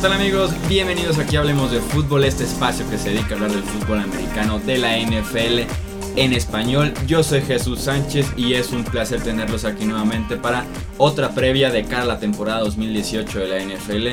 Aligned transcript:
tal 0.00 0.12
amigos? 0.14 0.52
Bienvenidos 0.66 1.18
aquí 1.18 1.36
Hablemos 1.36 1.70
de 1.72 1.80
Fútbol, 1.80 2.24
este 2.24 2.44
espacio 2.44 2.88
que 2.88 2.96
se 2.96 3.10
dedica 3.10 3.32
a 3.32 3.34
hablar 3.34 3.50
del 3.50 3.62
fútbol 3.62 3.98
americano 3.98 4.58
de 4.58 4.78
la 4.78 4.96
NFL 4.96 5.70
en 6.16 6.32
español. 6.32 6.94
Yo 7.06 7.22
soy 7.22 7.42
Jesús 7.42 7.80
Sánchez 7.80 8.32
y 8.34 8.54
es 8.54 8.72
un 8.72 8.82
placer 8.84 9.20
tenerlos 9.20 9.66
aquí 9.66 9.84
nuevamente 9.84 10.38
para 10.38 10.64
otra 10.96 11.34
previa 11.34 11.70
de 11.70 11.84
cara 11.84 12.04
a 12.04 12.06
la 12.06 12.18
temporada 12.18 12.60
2018 12.60 13.40
de 13.40 13.48
la 13.48 13.62
NFL. 13.62 14.06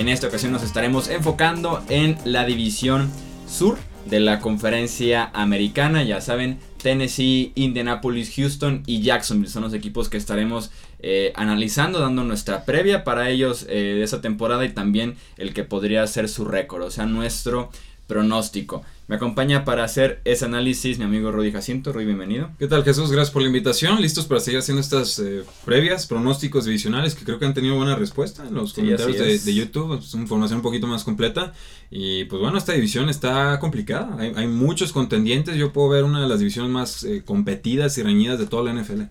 En 0.00 0.08
esta 0.08 0.28
ocasión 0.28 0.50
nos 0.52 0.62
estaremos 0.62 1.08
enfocando 1.08 1.82
en 1.90 2.16
la 2.24 2.46
división 2.46 3.10
sur 3.46 3.76
de 4.06 4.20
la 4.20 4.40
conferencia 4.40 5.28
americana, 5.34 6.04
ya 6.04 6.22
saben, 6.22 6.58
Tennessee, 6.84 7.50
Indianapolis, 7.54 8.34
Houston 8.36 8.82
y 8.86 9.00
Jacksonville. 9.00 9.50
Son 9.50 9.62
los 9.62 9.72
equipos 9.72 10.10
que 10.10 10.18
estaremos 10.18 10.70
eh, 11.00 11.32
analizando, 11.34 11.98
dando 11.98 12.24
nuestra 12.24 12.66
previa 12.66 13.04
para 13.04 13.30
ellos 13.30 13.64
eh, 13.70 13.94
de 13.96 14.02
esa 14.02 14.20
temporada 14.20 14.66
y 14.66 14.68
también 14.68 15.16
el 15.38 15.54
que 15.54 15.64
podría 15.64 16.06
ser 16.06 16.28
su 16.28 16.44
récord, 16.44 16.82
o 16.82 16.90
sea, 16.90 17.06
nuestro 17.06 17.70
pronóstico. 18.06 18.82
Me 19.06 19.16
acompaña 19.16 19.64
para 19.64 19.84
hacer 19.84 20.22
ese 20.24 20.46
análisis 20.46 20.98
mi 20.98 21.04
amigo 21.04 21.30
Rudy 21.30 21.52
Jacinto. 21.52 21.92
Rudy, 21.92 22.06
bienvenido. 22.06 22.50
¿Qué 22.58 22.66
tal 22.66 22.84
Jesús? 22.84 23.12
Gracias 23.12 23.30
por 23.32 23.42
la 23.42 23.48
invitación. 23.48 24.00
Listos 24.00 24.24
para 24.26 24.40
seguir 24.40 24.60
haciendo 24.60 24.80
estas 24.80 25.18
eh, 25.18 25.44
previas, 25.64 26.06
pronósticos 26.06 26.64
divisionales 26.64 27.14
que 27.14 27.24
creo 27.24 27.38
que 27.38 27.44
han 27.44 27.52
tenido 27.52 27.76
buena 27.76 27.96
respuesta 27.96 28.46
en 28.46 28.54
los 28.54 28.72
comentarios 28.72 29.44
de, 29.44 29.54
YouTube. 29.54 29.98
Es 29.98 30.14
una 30.14 30.22
información 30.22 30.58
un 30.58 30.62
poquito 30.62 30.86
más 30.86 31.04
completa. 31.04 31.52
Y 31.90 32.24
pues 32.24 32.40
bueno, 32.40 32.56
esta 32.56 32.72
división 32.72 33.10
está 33.10 33.58
complicada. 33.60 34.16
Hay, 34.18 34.48
muchos 34.48 34.92
contendientes. 34.92 35.56
Yo 35.56 35.72
puedo 35.72 35.90
ver 35.90 36.04
una 36.04 36.22
de 36.22 36.28
las 36.28 36.38
divisiones 36.38 36.70
más 36.70 37.04
eh, 37.04 37.22
competidas 37.24 37.98
y 37.98 38.02
reñidas 38.02 38.38
de 38.38 38.46
toda 38.46 38.72
la 38.72 38.80
NFL. 38.80 39.02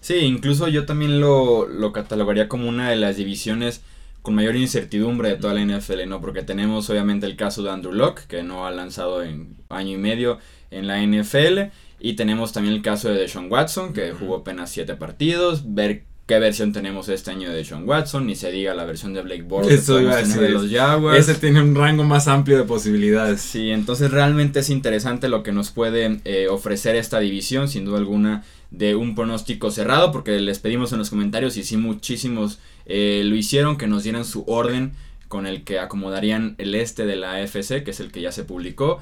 Sí, 0.00 0.16
incluso 0.16 0.68
yo 0.68 0.86
también 0.86 1.20
lo, 1.20 1.66
lo 1.66 1.92
catalogaría 1.92 2.48
como 2.48 2.68
una 2.68 2.90
de 2.90 2.96
las 2.96 3.16
divisiones 3.16 3.82
con 4.24 4.34
mayor 4.34 4.56
incertidumbre 4.56 5.28
de 5.28 5.36
toda 5.36 5.52
la 5.52 5.60
NFL, 5.60 6.08
¿no? 6.08 6.22
Porque 6.22 6.40
tenemos 6.40 6.88
obviamente 6.88 7.26
el 7.26 7.36
caso 7.36 7.62
de 7.62 7.70
Andrew 7.70 7.92
Locke, 7.92 8.22
que 8.26 8.42
no 8.42 8.66
ha 8.66 8.70
lanzado 8.70 9.22
en 9.22 9.54
año 9.68 9.92
y 9.92 9.98
medio 9.98 10.38
en 10.70 10.86
la 10.86 11.02
NFL. 11.02 11.70
Y 12.00 12.14
tenemos 12.14 12.54
también 12.54 12.74
el 12.74 12.80
caso 12.80 13.10
de 13.10 13.16
Deshaun 13.16 13.52
Watson, 13.52 13.92
que 13.92 14.12
jugó 14.12 14.36
apenas 14.36 14.70
7 14.70 14.94
partidos. 14.94 15.74
Ver 15.74 16.04
qué 16.24 16.38
versión 16.38 16.72
tenemos 16.72 17.10
este 17.10 17.32
año 17.32 17.50
de 17.50 17.56
Deshaun 17.56 17.86
Watson, 17.86 18.26
ni 18.26 18.34
se 18.34 18.50
diga 18.50 18.72
la 18.72 18.86
versión 18.86 19.12
de 19.12 19.20
Blake 19.20 19.42
Bortles 19.42 19.86
de 19.86 20.48
los 20.48 20.70
Jaguars. 20.70 21.18
Ese 21.18 21.38
tiene 21.38 21.60
un 21.60 21.74
rango 21.74 22.04
más 22.04 22.26
amplio 22.26 22.56
de 22.56 22.64
posibilidades. 22.64 23.42
Sí, 23.42 23.72
entonces 23.72 24.10
realmente 24.10 24.60
es 24.60 24.70
interesante 24.70 25.28
lo 25.28 25.42
que 25.42 25.52
nos 25.52 25.70
puede 25.70 26.22
eh, 26.24 26.48
ofrecer 26.48 26.96
esta 26.96 27.20
división, 27.20 27.68
sin 27.68 27.84
duda 27.84 27.98
alguna, 27.98 28.42
de 28.70 28.94
un 28.94 29.14
pronóstico 29.14 29.70
cerrado, 29.70 30.12
porque 30.12 30.40
les 30.40 30.60
pedimos 30.60 30.94
en 30.94 30.98
los 31.00 31.10
comentarios 31.10 31.58
y 31.58 31.62
sí 31.62 31.76
muchísimos 31.76 32.58
eh, 32.86 33.22
lo 33.24 33.36
hicieron, 33.36 33.76
que 33.76 33.86
nos 33.86 34.02
dieran 34.02 34.24
su 34.24 34.44
orden 34.46 34.92
con 35.28 35.46
el 35.46 35.64
que 35.64 35.78
acomodarían 35.78 36.54
el 36.58 36.74
este 36.74 37.06
de 37.06 37.16
la 37.16 37.32
AFC, 37.32 37.82
que 37.82 37.90
es 37.90 38.00
el 38.00 38.12
que 38.12 38.20
ya 38.20 38.32
se 38.32 38.44
publicó. 38.44 39.00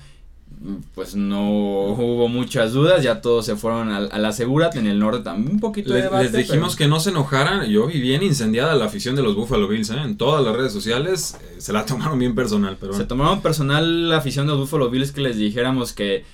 Pues 0.94 1.16
no 1.16 1.50
hubo 1.50 2.28
muchas 2.28 2.72
dudas, 2.72 3.02
ya 3.02 3.20
todos 3.20 3.46
se 3.46 3.56
fueron 3.56 3.90
a, 3.90 4.00
la 4.00 4.32
segura, 4.32 4.70
en 4.74 4.86
el 4.86 4.98
norte 4.98 5.24
también 5.24 5.54
un 5.54 5.60
poquito 5.60 5.92
les, 5.92 6.10
de 6.10 6.22
Les 6.22 6.32
dijimos 6.32 6.76
que 6.76 6.86
no 6.86 7.00
se 7.00 7.10
enojaran, 7.10 7.68
yo 7.68 7.86
vi 7.86 8.00
bien 8.00 8.22
incendiada 8.22 8.74
la 8.76 8.84
afición 8.84 9.16
de 9.16 9.22
los 9.22 9.34
Buffalo 9.34 9.66
Bills, 9.66 9.90
¿eh? 9.90 9.96
en 10.04 10.16
todas 10.16 10.44
las 10.44 10.54
redes 10.54 10.72
sociales, 10.72 11.36
eh, 11.40 11.56
se 11.58 11.72
la 11.72 11.84
tomaron 11.84 12.18
bien 12.18 12.34
personal. 12.34 12.76
Pero 12.78 12.92
Se 12.92 13.04
tomaron 13.04 13.42
personal 13.42 14.08
la 14.08 14.18
afición 14.18 14.46
de 14.46 14.52
los 14.52 14.60
Buffalo 14.60 14.88
Bills 14.88 15.10
que 15.10 15.20
les 15.22 15.36
dijéramos 15.36 15.92
que 15.92 16.24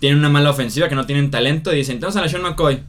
tienen 0.00 0.18
una 0.18 0.28
mala 0.28 0.50
ofensiva, 0.50 0.88
que 0.88 0.94
no 0.94 1.06
tienen 1.06 1.30
talento, 1.30 1.72
y 1.72 1.76
dicen, 1.76 1.98
tenemos 1.98 2.16
a 2.16 2.22
la 2.22 2.28
Sean 2.28 2.42
McCoy, 2.42 2.82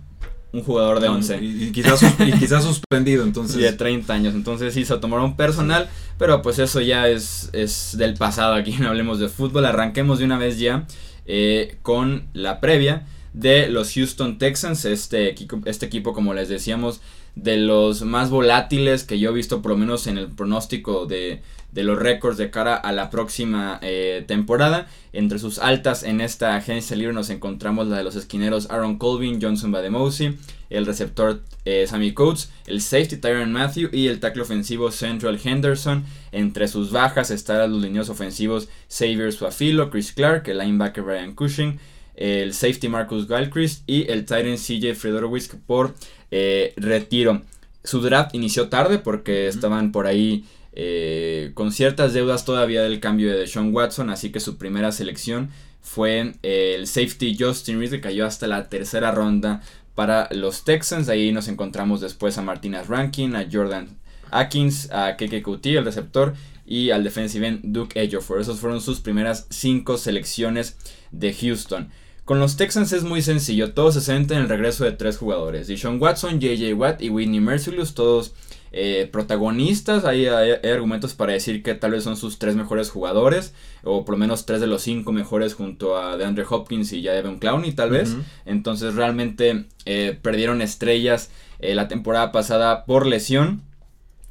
un 0.54 0.64
jugador 0.64 1.00
de 1.00 1.10
11. 1.10 1.40
Y, 1.42 1.72
quizás, 1.72 2.02
quizás 2.40 2.64
suspendido, 2.64 3.24
entonces. 3.24 3.58
de 3.58 3.74
30 3.74 4.14
años. 4.14 4.36
Entonces 4.36 4.74
sí, 4.74 4.86
se 4.86 4.96
tomaron 4.98 5.36
personal, 5.36 5.90
pero 6.18 6.42
pues 6.42 6.60
eso 6.60 6.80
ya 6.80 7.10
es, 7.10 7.50
es 7.54 7.98
del 7.98 8.14
pasado. 8.14 8.54
Aquí 8.54 8.72
no 8.80 8.88
hablemos 8.90 9.20
de 9.20 9.28
fútbol. 9.28 9.66
Arranquemos 9.66 10.20
de 10.20 10.26
una 10.26 10.38
vez 10.38 10.60
ya 10.60 10.86
eh, 11.26 11.78
con 11.82 12.28
la 12.34 12.62
previa 12.62 13.08
de 13.34 13.68
los 13.68 13.94
Houston 13.94 14.38
Texans. 14.38 14.86
Este 14.86 15.28
equipo, 15.28 15.60
este 15.66 15.88
equipo, 15.88 16.14
como 16.14 16.34
les 16.36 16.50
decíamos, 16.50 17.02
de 17.36 17.58
los 17.58 18.04
más 18.04 18.30
volátiles 18.30 19.04
que 19.04 19.20
yo 19.20 19.32
he 19.32 19.34
visto, 19.34 19.62
por 19.62 19.72
lo 19.72 19.78
menos 19.78 20.08
en 20.08 20.18
el 20.18 20.28
pronóstico 20.28 21.06
de, 21.06 21.42
de 21.74 21.84
los 21.84 21.98
récords 21.98 22.38
de 22.38 22.52
cara 22.52 22.76
a 22.76 22.92
la 22.92 23.10
próxima 23.10 23.80
eh, 23.82 24.24
temporada. 24.28 24.88
Entre 25.12 25.40
sus 25.40 25.60
altas 25.60 26.04
en 26.04 26.22
esta 26.22 26.56
agencia 26.56 26.96
libre 26.96 27.14
nos 27.14 27.30
encontramos 27.30 27.88
la 27.88 27.98
de 27.98 28.04
los 28.04 28.16
esquineros 28.16 28.70
Aaron 28.70 28.98
Colvin, 28.98 29.42
Johnson 29.42 29.72
Bademosi, 29.72 30.38
el 30.70 30.86
receptor 30.86 31.42
eh, 31.66 31.86
Sammy 31.88 32.14
Coates, 32.14 32.52
el 32.68 32.82
safety 32.82 33.18
Tyron 33.18 33.52
Matthew 33.52 33.90
y 33.92 34.08
el 34.08 34.20
tackle 34.20 34.44
ofensivo 34.44 34.92
Central 34.92 35.40
Henderson. 35.44 36.06
Entre 36.32 36.68
sus 36.68 36.92
bajas 36.92 37.32
están 37.32 37.72
los 37.72 37.82
lineos 37.82 38.10
ofensivos 38.10 38.70
Xavier 38.90 39.32
Suafilo, 39.32 39.90
Chris 39.90 40.12
Clark, 40.12 40.48
el 40.48 40.60
linebacker 40.60 41.04
Brian 41.04 41.34
Cushing, 41.34 41.80
el 42.16 42.54
safety 42.54 42.90
Marcus 42.90 43.28
Gilchrist 43.28 43.84
y 43.88 44.10
el 44.10 44.26
Titan 44.26 44.58
CJ 44.58 44.96
Fredorowicz 44.96 45.50
por 45.66 45.96
eh, 46.32 46.74
retiro. 46.78 47.42
Su 47.84 48.02
draft 48.02 48.34
inició 48.34 48.70
tarde 48.70 49.00
porque 49.00 49.48
estaban 49.48 49.92
por 49.92 50.08
ahí 50.08 50.46
eh, 50.74 51.52
con 51.54 51.72
ciertas 51.72 52.14
deudas 52.14 52.46
todavía 52.46 52.82
del 52.84 53.00
cambio 53.00 53.38
de 53.38 53.46
Sean 53.46 53.74
Watson, 53.74 54.10
así 54.10 54.32
que 54.32 54.40
su 54.40 54.58
primera 54.58 54.92
selección 54.92 55.50
fue 55.82 56.34
eh, 56.44 56.76
el 56.76 56.88
safety 56.88 57.36
Justin 57.38 57.80
Reed 57.80 57.92
que 57.92 58.02
cayó 58.02 58.26
hasta 58.26 58.48
la 58.48 58.70
tercera 58.70 59.12
ronda 59.12 59.62
para 59.96 60.30
los 60.32 60.64
Texans. 60.64 61.10
Ahí 61.10 61.32
nos 61.32 61.48
encontramos 61.48 62.02
después 62.02 62.38
a 62.38 62.42
Martinez 62.42 62.88
Rankin, 62.88 63.36
a 63.36 63.48
Jordan 63.52 63.98
Atkins, 64.32 64.90
a 64.92 65.16
Keke 65.18 65.44
Kuti, 65.44 65.76
el 65.76 65.86
receptor, 65.86 66.34
y 66.66 66.92
al 66.92 67.04
defensive 67.04 67.46
end 67.46 67.60
Duke 67.64 68.02
Ejiofor. 68.02 68.42
Esas 68.42 68.60
fueron 68.60 68.82
sus 68.82 69.00
primeras 69.02 69.46
cinco 69.50 69.98
selecciones 69.98 70.78
de 71.12 71.34
Houston. 71.34 71.90
Con 72.26 72.40
los 72.40 72.56
Texans 72.56 72.94
es 72.94 73.04
muy 73.04 73.22
sencillo, 73.22 73.74
todos 73.74 73.96
se 73.96 74.02
centran 74.02 74.40
en 74.40 74.44
el 74.44 74.50
regreso 74.50 74.86
de 74.86 74.94
tres 74.94 75.18
jugadores, 75.18 75.68
Sean 75.68 76.02
Watson, 76.02 76.40
JJ 76.40 76.74
Watt 76.74 77.02
y 77.02 77.10
Whitney 77.10 77.42
Mercilus, 77.42 77.94
todos 77.94 78.34
eh, 78.76 79.08
protagonistas. 79.12 80.04
Hay, 80.04 80.26
argumentos 80.26 81.14
para 81.14 81.34
decir 81.34 81.62
que 81.62 81.76
tal 81.76 81.92
vez 81.92 82.04
son 82.04 82.18
sus 82.18 82.40
tres 82.40 82.56
mejores 82.56 82.90
jugadores, 82.90 83.54
o 83.84 84.04
por 84.04 84.16
lo 84.16 84.20
menos 84.20 84.48
tres 84.48 84.62
de 84.62 84.68
los 84.68 84.82
cinco 84.82 85.12
mejores 85.12 85.54
junto 85.54 85.96
a 85.96 86.18
DeAndre 86.18 86.44
Hopkins 86.50 86.92
y 86.92 87.04
ya 87.04 87.14
Devon 87.14 87.38
Clowney, 87.38 87.74
tal 87.74 87.92
vez. 87.92 88.16
Entonces 88.46 88.96
realmente 88.96 89.66
eh, 89.86 90.18
perdieron 90.20 90.64
estrellas 90.64 91.30
eh, 91.60 91.76
la 91.76 91.88
temporada 91.88 92.32
pasada 92.32 92.86
por 92.86 93.06
lesión. 93.06 93.62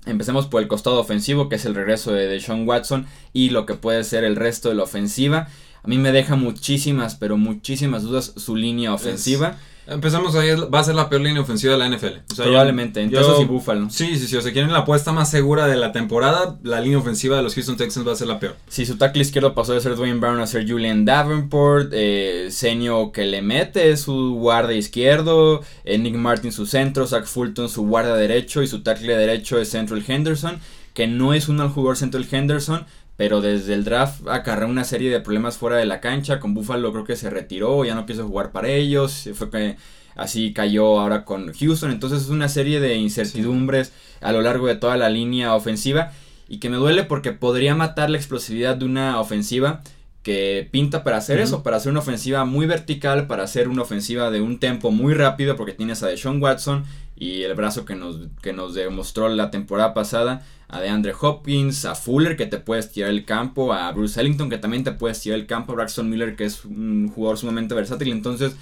Empecemos 0.07 0.49
por 0.49 0.61
el 0.61 0.67
costado 0.67 0.99
ofensivo, 0.99 1.49
que 1.49 1.55
es 1.55 1.65
el 1.65 1.77
regreso 1.77 2.13
de 2.13 2.27
Deshaun 2.27 2.67
Watson 2.67 3.07
y 3.33 3.51
lo 3.51 3.65
que 3.65 3.75
puede 3.75 4.03
ser 4.03 4.25
el 4.25 4.35
resto 4.35 4.71
de 4.71 4.75
la 4.75 4.83
ofensiva. 4.83 5.47
A 5.83 5.89
mí 5.89 5.99
me 5.99 6.13
deja 6.13 6.37
muchísimas, 6.37 7.17
pero 7.17 7.37
muchísimas 7.37 8.03
dudas 8.03 8.33
su 8.37 8.57
línea 8.57 8.95
ofensiva. 8.95 9.57
Empezamos 9.85 10.37
ahí, 10.37 10.49
va 10.73 10.79
a 10.79 10.85
ser 10.85 10.95
la 10.95 11.09
peor 11.09 11.23
línea 11.23 11.43
ofensiva 11.43 11.73
de 11.73 11.79
la 11.79 11.89
NFL. 11.89 12.35
Probablemente, 12.37 13.01
entonces 13.01 13.37
sí 13.37 13.45
Buffalo. 13.45 13.91
Sí, 13.91 14.17
sí, 14.17 14.29
sí, 14.29 14.37
o 14.37 14.41
sea, 14.41 14.53
quieren 14.53 14.73
la 14.73 14.81
apuesta 14.81 15.11
más 15.13 15.29
segura 15.29 15.67
de 15.67 15.77
la 15.77 15.91
temporada, 15.91 16.57
la 16.63 16.81
línea 16.81 16.99
ofensiva 16.99 17.37
de 17.37 17.43
los 17.43 17.55
Houston 17.55 17.77
Texans 17.77 18.07
va 18.07 18.13
a 18.13 18.17
ser 18.17 18.29
la 18.29 18.39
peor. 18.39 18.55
Si 18.69 18.87
su 18.87 18.97
tackle 18.97 19.23
izquierdo 19.23 19.55
pasó 19.55 19.73
de 19.73 19.81
ser 19.81 19.97
Dwayne 19.97 20.21
Brown 20.21 20.39
a 20.41 20.47
ser 20.47 20.71
Julian 20.71 21.05
Davenport, 21.05 21.91
eh, 21.93 22.47
Senio 22.51 23.11
que 23.11 23.25
le 23.25 23.43
mete 23.43 23.97
su 23.97 24.35
guardia 24.35 24.77
izquierdo, 24.77 25.63
eh, 25.85 25.99
Nick 25.99 26.15
Martin 26.15 26.53
su 26.53 26.67
centro, 26.67 27.09
Zach 27.09 27.25
Fulton 27.25 27.69
su 27.69 27.85
guardia 27.85 28.15
derecho 28.15 28.63
y 28.63 28.69
su 28.69 28.85
tackle 28.85 29.17
derecho 29.17 29.59
es 29.59 29.71
Central 29.71 30.05
Henderson, 30.07 30.61
que 30.95 31.09
no 31.09 31.35
es 31.35 31.49
un 31.49 31.57
mal 31.57 31.71
jugador 31.71 31.97
Central 31.97 32.27
Henderson, 32.31 32.87
pero 33.17 33.41
desde 33.41 33.75
el 33.75 33.85
draft 33.85 34.27
acarreó 34.29 34.69
una 34.69 34.85
serie 34.85 35.11
de 35.11 35.21
problemas 35.21 35.57
fuera 35.57 35.77
de 35.77 35.87
la 35.87 36.01
cancha. 36.01 36.41
Con 36.41 36.55
Buffalo 36.55 36.93
creo 36.93 37.05
que 37.05 37.17
se 37.17 37.31
retiró, 37.31 37.85
ya 37.85 37.95
no 37.95 38.07
quiso 38.07 38.27
jugar 38.27 38.53
para 38.53 38.69
ellos. 38.69 39.29
Fue 39.35 39.51
que 39.51 39.77
así 40.15 40.53
cayó 40.53 41.01
ahora 41.01 41.25
con 41.25 41.53
Houston. 41.53 41.91
Entonces 41.91 42.23
es 42.23 42.29
una 42.29 42.49
serie 42.49 42.81
de 42.81 42.97
incertidumbres 42.97 43.93
a 44.21 44.33
lo 44.33 44.43
largo 44.43 44.67
de 44.67 44.77
toda 44.77 44.97
la 44.97 45.11
línea 45.11 45.55
ofensiva. 45.55 46.13
Y 46.49 46.59
que 46.59 46.69
me 46.69 46.77
duele 46.77 47.05
porque 47.05 47.33
podría 47.33 47.75
matar 47.75 48.11
la 48.11 48.19
explosividad 48.19 48.77
de 48.77 48.85
una 48.85 49.21
ofensiva 49.21 49.83
que 50.23 50.69
pinta 50.71 51.03
para 51.03 51.17
hacer 51.17 51.41
eso, 51.41 51.63
para 51.63 51.77
hacer 51.77 51.91
una 51.91 52.01
ofensiva 52.01 52.45
muy 52.45 52.67
vertical, 52.67 53.27
para 53.27 53.43
hacer 53.43 53.69
una 53.69 53.83
ofensiva 53.83 54.31
de 54.31 54.41
un 54.41 54.61
tempo 54.61 54.91
muy 54.91 55.15
rápido, 55.15 55.57
porque 55.57 55.73
tienes 55.73 56.03
a 56.03 56.09
Deshaun 56.09 56.41
Watson 56.41 56.85
y 57.17 57.43
el 57.43 57.55
brazo 57.55 57.85
que 57.85 57.95
nos, 57.95 58.19
que 58.41 58.53
nos 58.53 58.75
demostró 58.75 59.29
la 59.29 59.51
temporada 59.51 59.95
pasada, 59.95 60.45
a 60.69 60.81
DeAndre 60.81 61.13
Hopkins, 61.21 61.85
a 61.85 61.95
Fuller 61.95 62.37
que 62.37 62.47
te 62.47 62.59
puedes 62.59 62.91
tirar 62.91 63.11
el 63.11 63.25
campo, 63.25 63.73
a 63.73 63.91
Bruce 63.93 64.21
Ellington 64.21 64.49
que 64.49 64.59
también 64.59 64.85
te 64.85 64.93
puedes 64.93 65.21
tirar 65.21 65.39
el 65.39 65.47
campo, 65.47 65.73
a 65.73 65.77
Braxton 65.77 66.09
Miller 66.09 66.37
que 66.37 66.45
es 66.45 66.65
un 66.65 67.09
jugador 67.09 67.39
sumamente 67.39 67.75
versátil, 67.75 68.11
entonces 68.13 68.55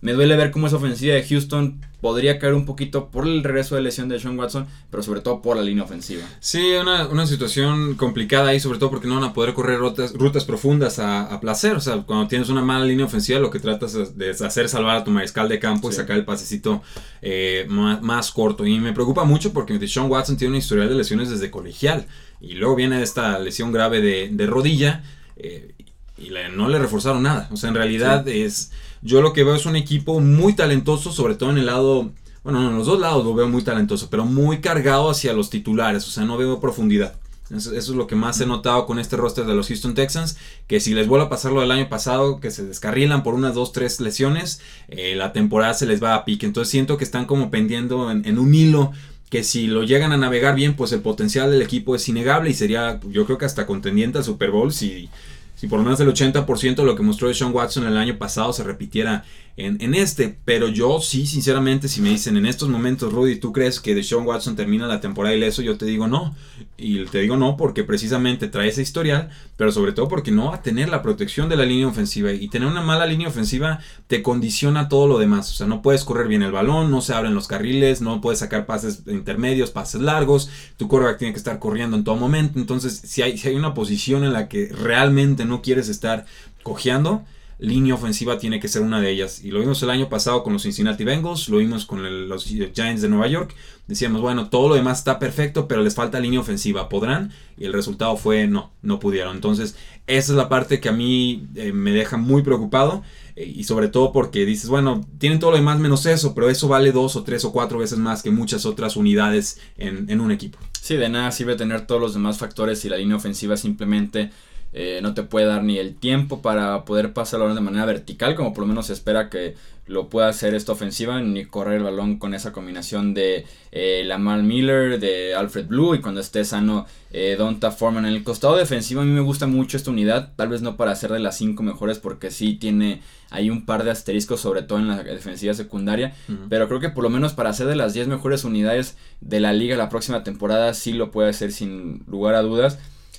me 0.00 0.12
duele 0.12 0.36
ver 0.36 0.50
cómo 0.50 0.66
esa 0.66 0.76
ofensiva 0.76 1.14
de 1.14 1.24
Houston 1.24 1.80
podría 2.00 2.38
caer 2.38 2.54
un 2.54 2.66
poquito 2.66 3.10
por 3.10 3.26
el 3.26 3.42
regreso 3.42 3.74
de 3.74 3.82
lesión 3.82 4.08
de 4.08 4.20
Sean 4.20 4.38
Watson, 4.38 4.66
pero 4.90 5.02
sobre 5.02 5.22
todo 5.22 5.42
por 5.42 5.56
la 5.56 5.62
línea 5.62 5.82
ofensiva. 5.82 6.22
Sí, 6.38 6.72
una, 6.80 7.08
una 7.08 7.26
situación 7.26 7.94
complicada 7.94 8.50
ahí, 8.50 8.60
sobre 8.60 8.78
todo 8.78 8.90
porque 8.90 9.08
no 9.08 9.14
van 9.14 9.24
a 9.24 9.32
poder 9.32 9.54
correr 9.54 9.78
rutas, 9.78 10.12
rutas 10.12 10.44
profundas 10.44 10.98
a, 10.98 11.40
placer. 11.40 11.74
O 11.74 11.80
sea, 11.80 12.02
cuando 12.02 12.28
tienes 12.28 12.48
una 12.48 12.62
mala 12.62 12.84
línea 12.84 13.06
ofensiva, 13.06 13.40
lo 13.40 13.50
que 13.50 13.58
tratas 13.58 14.16
de 14.16 14.30
hacer 14.30 14.66
es 14.66 14.70
salvar 14.70 14.96
a 14.96 15.04
tu 15.04 15.10
mariscal 15.10 15.48
de 15.48 15.58
campo 15.58 15.90
y 15.90 15.92
sacar 15.92 16.16
el 16.16 16.24
pasecito 16.24 16.82
eh, 17.22 17.66
más, 17.68 18.30
corto. 18.30 18.66
Y 18.66 18.78
me 18.78 18.92
preocupa 18.92 19.24
mucho 19.24 19.52
porque 19.52 19.88
Sean 19.88 20.10
Watson 20.10 20.36
tiene 20.36 20.50
una 20.50 20.58
historial 20.58 20.88
de 20.88 20.94
lesiones 20.94 21.30
desde 21.30 21.50
colegial. 21.50 22.06
y 22.40 22.54
luego 22.54 22.76
viene 22.76 23.02
esta 23.02 23.38
lesión 23.38 23.72
grave 23.72 24.00
de, 24.00 24.46
rodilla 24.46 25.02
eh, 25.36 25.74
y 26.18 26.30
no 26.54 26.68
le 26.68 26.78
reforzaron 26.78 27.22
nada. 27.22 27.48
O 27.50 27.56
sea, 27.56 27.70
en 27.70 27.74
realidad 27.74 28.28
es, 28.28 28.70
yo 29.06 29.22
lo 29.22 29.32
que 29.32 29.44
veo 29.44 29.54
es 29.54 29.66
un 29.66 29.76
equipo 29.76 30.20
muy 30.20 30.54
talentoso, 30.54 31.12
sobre 31.12 31.36
todo 31.36 31.50
en 31.50 31.58
el 31.58 31.66
lado, 31.66 32.10
bueno, 32.42 32.68
en 32.68 32.76
los 32.76 32.86
dos 32.86 33.00
lados 33.00 33.24
lo 33.24 33.34
veo 33.34 33.48
muy 33.48 33.62
talentoso, 33.62 34.08
pero 34.10 34.24
muy 34.24 34.60
cargado 34.60 35.08
hacia 35.08 35.32
los 35.32 35.48
titulares, 35.48 36.06
o 36.06 36.10
sea, 36.10 36.24
no 36.24 36.36
veo 36.36 36.60
profundidad. 36.60 37.14
Eso, 37.54 37.76
es 37.76 37.88
lo 37.90 38.08
que 38.08 38.16
más 38.16 38.40
he 38.40 38.46
notado 38.46 38.86
con 38.86 38.98
este 38.98 39.16
roster 39.16 39.44
de 39.44 39.54
los 39.54 39.68
Houston 39.68 39.94
Texans, 39.94 40.36
que 40.66 40.80
si 40.80 40.94
les 40.94 41.06
vuelve 41.06 41.26
a 41.26 41.28
pasar 41.28 41.52
lo 41.52 41.60
del 41.60 41.70
año 41.70 41.88
pasado, 41.88 42.40
que 42.40 42.50
se 42.50 42.66
descarrilan 42.66 43.22
por 43.22 43.34
unas 43.34 43.54
dos, 43.54 43.70
tres 43.70 44.00
lesiones, 44.00 44.60
eh, 44.88 45.14
la 45.14 45.32
temporada 45.32 45.72
se 45.74 45.86
les 45.86 46.02
va 46.02 46.16
a 46.16 46.24
pique. 46.24 46.44
Entonces 46.44 46.72
siento 46.72 46.96
que 46.96 47.04
están 47.04 47.26
como 47.26 47.52
pendiendo 47.52 48.10
en, 48.10 48.38
un 48.38 48.52
hilo 48.52 48.90
que 49.30 49.44
si 49.44 49.68
lo 49.68 49.84
llegan 49.84 50.10
a 50.10 50.16
navegar 50.16 50.56
bien, 50.56 50.74
pues 50.74 50.90
el 50.90 51.02
potencial 51.02 51.52
del 51.52 51.62
equipo 51.62 51.94
es 51.94 52.08
innegable 52.08 52.50
y 52.50 52.54
sería, 52.54 52.98
yo 53.08 53.26
creo 53.26 53.38
que 53.38 53.44
hasta 53.44 53.66
contendiente 53.66 54.18
al 54.18 54.24
Super 54.24 54.50
Bowl 54.50 54.72
si, 54.72 55.08
si 55.56 55.66
por 55.66 55.78
lo 55.78 55.84
menos 55.84 55.98
el 56.00 56.08
80% 56.08 56.76
de 56.76 56.84
lo 56.84 56.94
que 56.94 57.02
mostró 57.02 57.32
Sean 57.34 57.52
Watson 57.52 57.86
el 57.86 57.96
año 57.96 58.18
pasado 58.18 58.52
se 58.52 58.62
repitiera 58.62 59.24
en, 59.56 59.94
este. 59.94 60.36
Pero 60.44 60.68
yo 60.68 61.00
sí, 61.00 61.26
sinceramente, 61.26 61.88
si 61.88 62.02
me 62.02 62.10
dicen 62.10 62.36
en 62.36 62.44
estos 62.44 62.68
momentos, 62.68 63.12
Rudy, 63.12 63.36
¿tú 63.36 63.52
crees 63.52 63.80
que 63.80 63.94
Deshaun 63.94 64.26
Watson 64.26 64.54
termina 64.54 64.86
la 64.86 65.00
temporada 65.00 65.34
ileso? 65.34 65.62
Yo 65.62 65.78
te 65.78 65.86
digo 65.86 66.06
no. 66.06 66.34
Y 66.76 67.06
te 67.06 67.20
digo 67.20 67.38
no 67.38 67.56
porque 67.56 67.82
precisamente 67.82 68.48
trae 68.48 68.68
ese 68.68 68.82
historial, 68.82 69.30
pero 69.56 69.72
sobre 69.72 69.92
todo 69.92 70.08
porque 70.08 70.30
no 70.30 70.50
va 70.50 70.56
a 70.56 70.62
tener 70.62 70.90
la 70.90 71.00
protección 71.00 71.48
de 71.48 71.56
la 71.56 71.64
línea 71.64 71.88
ofensiva. 71.88 72.32
Y 72.32 72.48
tener 72.48 72.68
una 72.68 72.82
mala 72.82 73.06
línea 73.06 73.28
ofensiva 73.28 73.80
te 74.08 74.22
condiciona 74.22 74.90
todo 74.90 75.06
lo 75.06 75.18
demás. 75.18 75.50
O 75.50 75.54
sea, 75.54 75.66
no 75.66 75.80
puedes 75.80 76.04
correr 76.04 76.28
bien 76.28 76.42
el 76.42 76.52
balón, 76.52 76.90
no 76.90 77.00
se 77.00 77.14
abren 77.14 77.34
los 77.34 77.48
carriles, 77.48 78.02
no 78.02 78.20
puedes 78.20 78.40
sacar 78.40 78.66
pases 78.66 79.04
intermedios, 79.06 79.70
pases 79.70 80.02
largos. 80.02 80.50
Tu 80.76 80.86
quarterback 80.86 81.18
tiene 81.18 81.32
que 81.32 81.38
estar 81.38 81.58
corriendo 81.58 81.96
en 81.96 82.04
todo 82.04 82.16
momento. 82.16 82.58
Entonces, 82.58 83.00
si 83.04 83.22
hay, 83.22 83.38
si 83.38 83.48
hay 83.48 83.54
una 83.54 83.72
posición 83.72 84.22
en 84.22 84.34
la 84.34 84.48
que 84.48 84.68
realmente 84.68 85.46
no 85.46 85.62
quieres 85.62 85.88
estar 85.88 86.26
cojeando, 86.62 87.24
línea 87.58 87.94
ofensiva 87.94 88.38
tiene 88.38 88.60
que 88.60 88.68
ser 88.68 88.82
una 88.82 89.00
de 89.00 89.10
ellas. 89.10 89.42
Y 89.44 89.50
lo 89.50 89.60
vimos 89.60 89.82
el 89.82 89.90
año 89.90 90.08
pasado 90.08 90.42
con 90.42 90.52
los 90.52 90.62
Cincinnati 90.62 91.04
Bengals, 91.04 91.48
lo 91.48 91.58
vimos 91.58 91.86
con 91.86 92.28
los 92.28 92.44
Giants 92.44 93.02
de 93.02 93.08
Nueva 93.08 93.28
York. 93.28 93.54
Decíamos, 93.86 94.20
bueno, 94.20 94.50
todo 94.50 94.68
lo 94.68 94.74
demás 94.74 94.98
está 94.98 95.18
perfecto, 95.18 95.68
pero 95.68 95.82
les 95.82 95.94
falta 95.94 96.20
línea 96.20 96.40
ofensiva. 96.40 96.88
¿Podrán? 96.88 97.32
Y 97.56 97.64
el 97.64 97.72
resultado 97.72 98.16
fue 98.16 98.46
no, 98.46 98.72
no 98.82 98.98
pudieron. 98.98 99.36
Entonces, 99.36 99.76
esa 100.06 100.32
es 100.32 100.36
la 100.36 100.48
parte 100.48 100.80
que 100.80 100.88
a 100.88 100.92
mí 100.92 101.46
eh, 101.54 101.72
me 101.72 101.92
deja 101.92 102.16
muy 102.16 102.42
preocupado. 102.42 103.02
Eh, 103.36 103.52
y 103.54 103.64
sobre 103.64 103.88
todo 103.88 104.12
porque 104.12 104.44
dices, 104.46 104.68
bueno, 104.68 105.06
tienen 105.18 105.38
todo 105.38 105.52
lo 105.52 105.58
demás 105.58 105.78
menos 105.78 106.06
eso, 106.06 106.34
pero 106.34 106.48
eso 106.48 106.68
vale 106.68 106.90
dos 106.90 107.16
o 107.16 107.22
tres 107.22 107.44
o 107.44 107.52
cuatro 107.52 107.78
veces 107.78 107.98
más 107.98 108.22
que 108.22 108.30
muchas 108.30 108.64
otras 108.64 108.96
unidades 108.96 109.60
en, 109.76 110.20
un 110.20 110.32
equipo. 110.32 110.58
Sí, 110.80 110.96
de 110.96 111.08
nada 111.08 111.30
sirve 111.30 111.54
tener 111.54 111.86
todos 111.86 112.00
los 112.00 112.14
demás 112.14 112.38
factores 112.38 112.80
si 112.80 112.88
la 112.88 112.96
línea 112.96 113.16
ofensiva 113.16 113.56
simplemente 113.56 114.30
eh, 114.78 115.00
no 115.00 115.14
te 115.14 115.22
puede 115.22 115.46
dar 115.46 115.64
ni 115.64 115.78
el 115.78 115.94
tiempo 115.94 116.42
para 116.42 116.84
poder 116.84 117.14
pasar 117.14 117.38
el 117.38 117.44
balón 117.44 117.56
de 117.56 117.62
manera 117.62 117.86
vertical, 117.86 118.34
como 118.34 118.52
por 118.52 118.64
lo 118.64 118.68
menos 118.68 118.88
se 118.88 118.92
espera 118.92 119.30
que 119.30 119.54
lo 119.86 120.10
pueda 120.10 120.28
hacer 120.28 120.54
esta 120.54 120.72
ofensiva, 120.72 121.18
ni 121.22 121.46
correr 121.46 121.78
el 121.78 121.84
balón 121.84 122.18
con 122.18 122.34
esa 122.34 122.52
combinación 122.52 123.14
de 123.14 123.46
eh, 123.72 124.02
Lamar 124.04 124.42
Miller, 124.42 125.00
de 125.00 125.34
Alfred 125.34 125.68
Blue 125.68 125.94
y 125.94 126.02
cuando 126.02 126.20
esté 126.20 126.44
sano 126.44 126.84
eh, 127.10 127.36
Donta 127.38 127.70
Foreman. 127.70 128.04
En 128.04 128.12
el 128.12 128.22
costado 128.22 128.54
defensivo 128.54 129.00
a 129.00 129.04
mí 129.04 129.12
me 129.12 129.22
gusta 129.22 129.46
mucho 129.46 129.78
esta 129.78 129.90
unidad, 129.90 130.34
tal 130.36 130.50
vez 130.50 130.60
no 130.60 130.76
para 130.76 130.94
ser 130.94 131.10
de 131.10 131.20
las 131.20 131.38
5 131.38 131.62
mejores 131.62 131.98
porque 131.98 132.30
sí 132.30 132.52
tiene 132.52 133.00
hay 133.30 133.48
un 133.48 133.64
par 133.64 133.82
de 133.82 133.92
asteriscos 133.92 134.42
sobre 134.42 134.60
todo 134.60 134.78
en 134.78 134.88
la 134.88 135.02
defensiva 135.02 135.54
secundaria, 135.54 136.14
pero 136.50 136.68
creo 136.68 136.80
que 136.80 136.90
por 136.90 137.02
lo 137.02 137.08
menos 137.08 137.32
para 137.32 137.52
ser 137.54 137.66
de 137.66 137.76
las 137.76 137.94
10 137.94 138.08
mejores 138.08 138.44
unidades 138.44 138.98
de 139.22 139.40
la 139.40 139.54
liga 139.54 139.74
la 139.76 139.88
próxima 139.88 140.22
temporada 140.22 140.74
sí 140.74 140.92
lo 140.92 141.10
puede 141.10 141.30
hacer 141.30 141.50
sin 141.50 142.04
lugar 142.06 142.34
a 142.34 142.42
dudas. 142.42 142.78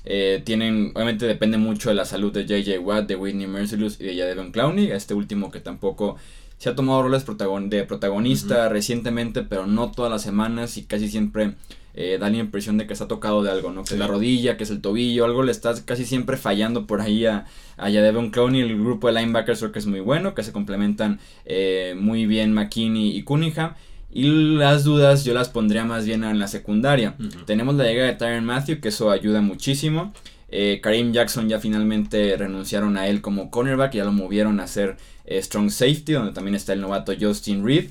Eh, 0.09 0.41
tienen, 0.45 0.93
obviamente 0.95 1.25
depende 1.25 1.57
mucho 1.57 1.89
de 1.89 1.95
la 1.95 2.05
salud 2.05 2.31
de 2.31 2.45
JJ 2.45 2.79
Watt, 2.79 3.07
de 3.07 3.17
Whitney 3.17 3.45
Mercilus 3.45 3.99
y 3.99 4.05
de 4.05 4.15
Jadevon 4.15 4.53
Clowney, 4.53 4.89
este 4.89 5.13
último 5.13 5.51
que 5.51 5.59
tampoco 5.59 6.15
se 6.57 6.69
ha 6.69 6.75
tomado 6.75 7.03
roles 7.03 7.25
de 7.69 7.83
protagonista 7.83 8.69
recientemente, 8.69 9.43
pero 9.43 9.67
no 9.67 9.91
todas 9.91 10.09
las 10.09 10.21
semanas 10.21 10.77
y 10.77 10.83
casi 10.83 11.09
siempre 11.09 11.55
eh, 11.93 12.17
da 12.19 12.29
la 12.29 12.37
impresión 12.37 12.77
de 12.77 12.87
que 12.87 12.93
está 12.93 13.09
tocado 13.09 13.43
de 13.43 13.51
algo, 13.51 13.71
¿no? 13.71 13.83
Que 13.83 13.95
es 13.95 13.99
la 13.99 14.07
rodilla, 14.07 14.55
que 14.55 14.63
es 14.63 14.69
el 14.69 14.79
tobillo, 14.79 15.25
algo 15.25 15.43
le 15.43 15.51
está 15.51 15.75
casi 15.83 16.05
siempre 16.05 16.37
fallando 16.37 16.87
por 16.87 17.01
ahí 17.01 17.25
a, 17.25 17.45
a 17.75 17.91
Jadevon 17.91 18.31
Clowney. 18.31 18.61
El 18.61 18.79
grupo 18.79 19.07
de 19.07 19.19
linebackers 19.19 19.59
creo 19.59 19.71
que 19.73 19.79
es 19.79 19.87
muy 19.87 19.99
bueno, 19.99 20.33
que 20.33 20.43
se 20.43 20.53
complementan 20.53 21.19
eh, 21.43 21.95
muy 21.99 22.25
bien 22.25 22.53
McKinney 22.53 23.17
y 23.17 23.23
Cunningham. 23.23 23.73
Y 24.09 24.55
las 24.55 24.83
dudas 24.83 25.25
yo 25.25 25.33
las 25.33 25.49
pondría 25.49 25.83
más 25.83 26.05
bien 26.05 26.23
en 26.23 26.39
la 26.39 26.47
secundaria. 26.47 27.15
Tenemos 27.45 27.75
la 27.75 27.83
llegada 27.83 28.07
de 28.07 28.15
Tyron 28.15 28.45
Matthew, 28.45 28.79
que 28.79 28.87
eso 28.89 29.11
ayuda 29.11 29.41
muchísimo. 29.41 30.13
Eh, 30.49 30.79
Karim 30.81 31.11
Jackson 31.11 31.49
ya 31.49 31.59
finalmente 31.59 32.35
renunciaron 32.37 32.97
a 32.97 33.07
él 33.07 33.21
como 33.21 33.51
cornerback, 33.51 33.93
ya 33.93 34.05
lo 34.05 34.13
movieron 34.13 34.59
a 34.59 34.67
ser 34.67 34.95
eh, 35.25 35.41
strong 35.41 35.69
safety, 35.69 36.13
donde 36.13 36.31
también 36.31 36.55
está 36.55 36.73
el 36.73 36.81
novato 36.81 37.13
Justin 37.19 37.65
Reed. 37.65 37.89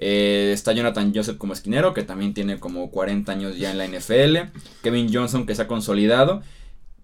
Eh, 0.00 0.52
está 0.54 0.72
Jonathan 0.72 1.12
Joseph 1.14 1.36
como 1.36 1.52
esquinero, 1.52 1.92
que 1.92 2.04
también 2.04 2.32
tiene 2.32 2.58
como 2.58 2.90
40 2.90 3.30
años 3.30 3.58
ya 3.58 3.70
en 3.70 3.78
la 3.78 3.86
NFL. 3.86 4.50
Kevin 4.82 5.12
Johnson, 5.12 5.44
que 5.44 5.54
se 5.54 5.62
ha 5.62 5.66
consolidado. 5.66 6.42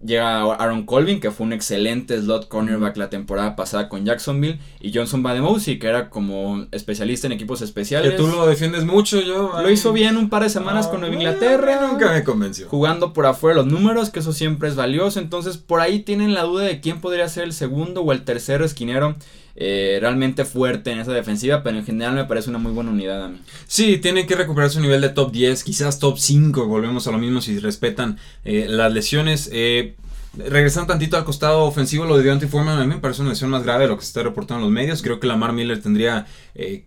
Llega 0.03 0.41
Aaron 0.53 0.85
Colvin, 0.85 1.19
que 1.19 1.31
fue 1.31 1.47
un 1.47 1.53
excelente 1.53 2.19
slot 2.19 2.47
cornerback 2.47 2.97
la 2.97 3.09
temporada 3.09 3.55
pasada 3.55 3.89
con 3.89 4.05
Jacksonville. 4.05 4.59
Y 4.79 4.93
Johnson 4.93 5.23
Bademousi, 5.23 5.79
que 5.79 5.87
era 5.87 6.09
como 6.09 6.67
especialista 6.71 7.27
en 7.27 7.33
equipos 7.33 7.61
especiales. 7.61 8.11
Que 8.11 8.17
tú 8.17 8.27
lo 8.27 8.45
defiendes 8.45 8.85
mucho, 8.85 9.21
yo. 9.21 9.53
Lo 9.61 9.69
hizo 9.69 9.93
bien 9.93 10.17
un 10.17 10.29
par 10.29 10.43
de 10.43 10.49
semanas 10.49 10.87
con 10.87 10.99
Nueva 10.99 11.15
Inglaterra. 11.15 11.87
Nunca 11.89 12.11
me 12.11 12.23
convenció. 12.23 12.67
Jugando 12.67 13.13
por 13.13 13.25
afuera 13.25 13.55
los 13.55 13.67
números, 13.67 14.09
que 14.09 14.19
eso 14.19 14.33
siempre 14.33 14.69
es 14.69 14.75
valioso. 14.75 15.19
Entonces, 15.19 15.57
por 15.57 15.79
ahí 15.79 15.99
tienen 15.99 16.33
la 16.33 16.43
duda 16.43 16.65
de 16.65 16.81
quién 16.81 16.99
podría 17.01 17.27
ser 17.29 17.45
el 17.45 17.53
segundo 17.53 18.01
o 18.01 18.11
el 18.11 18.23
tercer 18.23 18.61
esquinero. 18.61 19.15
Eh, 19.57 19.99
realmente 20.01 20.43
fuerte 20.43 20.91
en 20.91 20.99
esa 20.99 21.13
defensiva, 21.13 21.63
pero 21.63 21.77
en 21.77 21.85
general 21.85 22.13
me 22.13 22.25
parece 22.25 22.49
una 22.49 22.59
muy 22.59 22.73
buena 22.73 22.91
unidad 22.91 23.23
a 23.23 23.29
mí. 23.29 23.39
Sí, 23.67 23.97
tienen 23.99 24.27
que 24.27 24.35
recuperar 24.35 24.69
su 24.69 24.81
nivel 24.81 24.99
de 24.99 25.07
top 25.07 25.31
10, 25.31 25.63
quizás 25.63 25.97
top 25.99 26.17
5, 26.17 26.67
volvemos 26.67 27.07
a 27.07 27.11
lo 27.11 27.19
mismo 27.19 27.39
si 27.39 27.57
respetan 27.59 28.17
eh, 28.43 28.65
las 28.67 28.91
lesiones. 28.91 29.49
Eh, 29.53 29.94
Regresando 30.37 30.87
tantito 30.87 31.17
al 31.17 31.23
costado 31.23 31.63
ofensivo, 31.63 32.05
lo 32.05 32.17
de 32.17 32.23
Deontay 32.23 32.49
Foreman 32.49 32.79
a 32.79 32.85
mí 32.85 32.95
me 32.95 32.99
parece 32.99 33.21
una 33.21 33.31
lesión 33.31 33.49
más 33.49 33.63
grave 33.63 33.83
de 33.83 33.89
lo 33.89 33.97
que 33.97 34.03
se 34.03 34.09
está 34.09 34.23
reportando 34.23 34.55
en 34.55 34.61
los 34.63 34.71
medios. 34.71 35.01
Creo 35.01 35.19
que 35.19 35.27
Lamar 35.27 35.53
Miller 35.53 35.81
tendría 35.81 36.25
eh, 36.55 36.83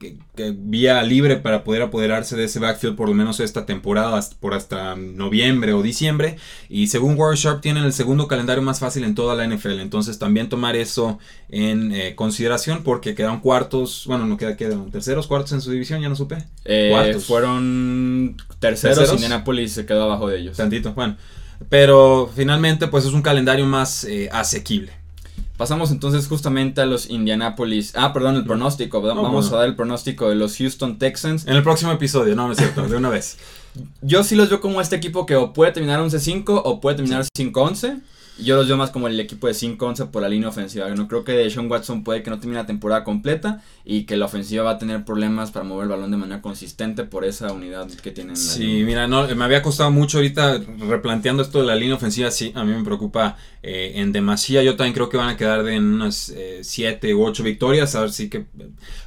vía 0.56 1.02
libre 1.02 1.36
para 1.36 1.64
poder 1.64 1.82
apoderarse 1.82 2.36
de 2.36 2.44
ese 2.44 2.58
backfield 2.58 2.96
por 2.96 3.08
lo 3.08 3.14
menos 3.14 3.40
esta 3.40 3.64
temporada, 3.64 4.20
por 4.40 4.54
hasta 4.54 4.96
noviembre 4.96 5.72
o 5.72 5.82
diciembre. 5.82 6.36
Y 6.68 6.88
según 6.88 7.18
Warren 7.18 7.36
Sharp, 7.36 7.60
tienen 7.60 7.84
el 7.84 7.92
segundo 7.92 8.28
calendario 8.28 8.62
más 8.62 8.80
fácil 8.80 9.04
en 9.04 9.14
toda 9.14 9.34
la 9.34 9.46
NFL. 9.46 9.80
Entonces 9.80 10.18
también 10.18 10.48
tomar 10.48 10.76
eso 10.76 11.18
en 11.48 11.92
eh, 11.92 12.14
consideración 12.14 12.82
porque 12.82 13.14
quedan 13.14 13.40
cuartos, 13.40 14.04
bueno, 14.06 14.26
no 14.26 14.36
queda, 14.36 14.56
quedan 14.56 14.90
terceros, 14.90 15.26
cuartos 15.26 15.52
en 15.52 15.60
su 15.60 15.70
división, 15.70 16.00
ya 16.02 16.08
no 16.08 16.16
supe. 16.16 16.44
Eh, 16.64 17.16
fueron 17.26 18.36
terceros, 18.58 18.98
¿Terceros? 18.98 19.10
y 19.10 19.14
Indianapolis 19.14 19.72
se 19.72 19.86
quedó 19.86 20.04
abajo 20.04 20.28
de 20.28 20.38
ellos. 20.38 20.56
Tantito, 20.56 20.92
bueno. 20.92 21.16
Pero 21.68 22.30
finalmente 22.34 22.86
pues 22.88 23.04
es 23.04 23.12
un 23.12 23.22
calendario 23.22 23.66
más 23.66 24.04
eh, 24.04 24.28
asequible. 24.32 24.92
Pasamos 25.56 25.90
entonces 25.90 26.28
justamente 26.28 26.80
a 26.80 26.86
los 26.86 27.10
Indianapolis. 27.10 27.92
Ah, 27.96 28.12
perdón, 28.12 28.36
el 28.36 28.44
pronóstico. 28.44 29.02
Vamos 29.02 29.52
a 29.52 29.56
dar 29.56 29.66
el 29.66 29.74
pronóstico 29.74 30.28
de 30.28 30.36
los 30.36 30.56
Houston 30.56 30.98
Texans. 30.98 31.48
En 31.48 31.56
el 31.56 31.64
próximo 31.64 31.90
episodio, 31.90 32.36
no, 32.36 32.46
no 32.46 32.52
es 32.52 32.58
cierto, 32.58 32.86
de 32.86 32.96
una 32.96 33.08
vez. 33.08 33.38
Yo 34.02 34.24
sí 34.24 34.34
los 34.34 34.48
veo 34.48 34.60
como 34.60 34.80
este 34.80 34.96
equipo 34.96 35.26
que 35.26 35.36
o 35.36 35.52
puede 35.52 35.72
terminar 35.72 36.00
11-5 36.00 36.62
o 36.64 36.80
puede 36.80 36.96
terminar 36.96 37.24
5-11. 37.36 38.00
Yo 38.40 38.54
los 38.54 38.68
veo 38.68 38.76
más 38.76 38.90
como 38.90 39.08
el 39.08 39.18
equipo 39.18 39.48
de 39.48 39.52
5-11 39.52 40.10
por 40.10 40.22
la 40.22 40.28
línea 40.28 40.48
ofensiva. 40.48 40.88
No 40.90 41.08
creo 41.08 41.24
que 41.24 41.50
Sean 41.50 41.68
Watson 41.68 42.04
puede 42.04 42.22
que 42.22 42.30
no 42.30 42.38
termine 42.38 42.60
la 42.60 42.66
temporada 42.66 43.02
completa 43.02 43.62
y 43.84 44.04
que 44.04 44.16
la 44.16 44.26
ofensiva 44.26 44.62
va 44.62 44.72
a 44.72 44.78
tener 44.78 45.04
problemas 45.04 45.50
para 45.50 45.64
mover 45.64 45.84
el 45.84 45.88
balón 45.88 46.10
de 46.12 46.18
manera 46.18 46.40
consistente 46.40 47.02
por 47.02 47.24
esa 47.24 47.52
unidad 47.52 47.88
que 47.88 48.12
tienen. 48.12 48.36
Sí, 48.36 48.82
mira, 48.84 49.08
no, 49.08 49.26
me 49.34 49.44
había 49.44 49.60
costado 49.60 49.90
mucho 49.90 50.18
ahorita 50.18 50.60
replanteando 50.78 51.42
esto 51.42 51.60
de 51.60 51.66
la 51.66 51.74
línea 51.74 51.96
ofensiva. 51.96 52.30
Sí, 52.30 52.52
a 52.54 52.62
mí 52.62 52.72
me 52.72 52.84
preocupa 52.84 53.36
eh, 53.62 53.94
en 53.96 54.12
demasía. 54.12 54.62
Yo 54.62 54.76
también 54.76 54.94
creo 54.94 55.08
que 55.08 55.16
van 55.16 55.30
a 55.30 55.36
quedar 55.36 55.64
de 55.64 55.74
en 55.74 55.84
unas 55.84 56.32
7 56.62 57.08
eh, 57.08 57.14
u 57.14 57.24
8 57.24 57.42
victorias. 57.42 57.96
A 57.96 58.02
ver 58.02 58.12
si 58.12 58.30
que. 58.30 58.46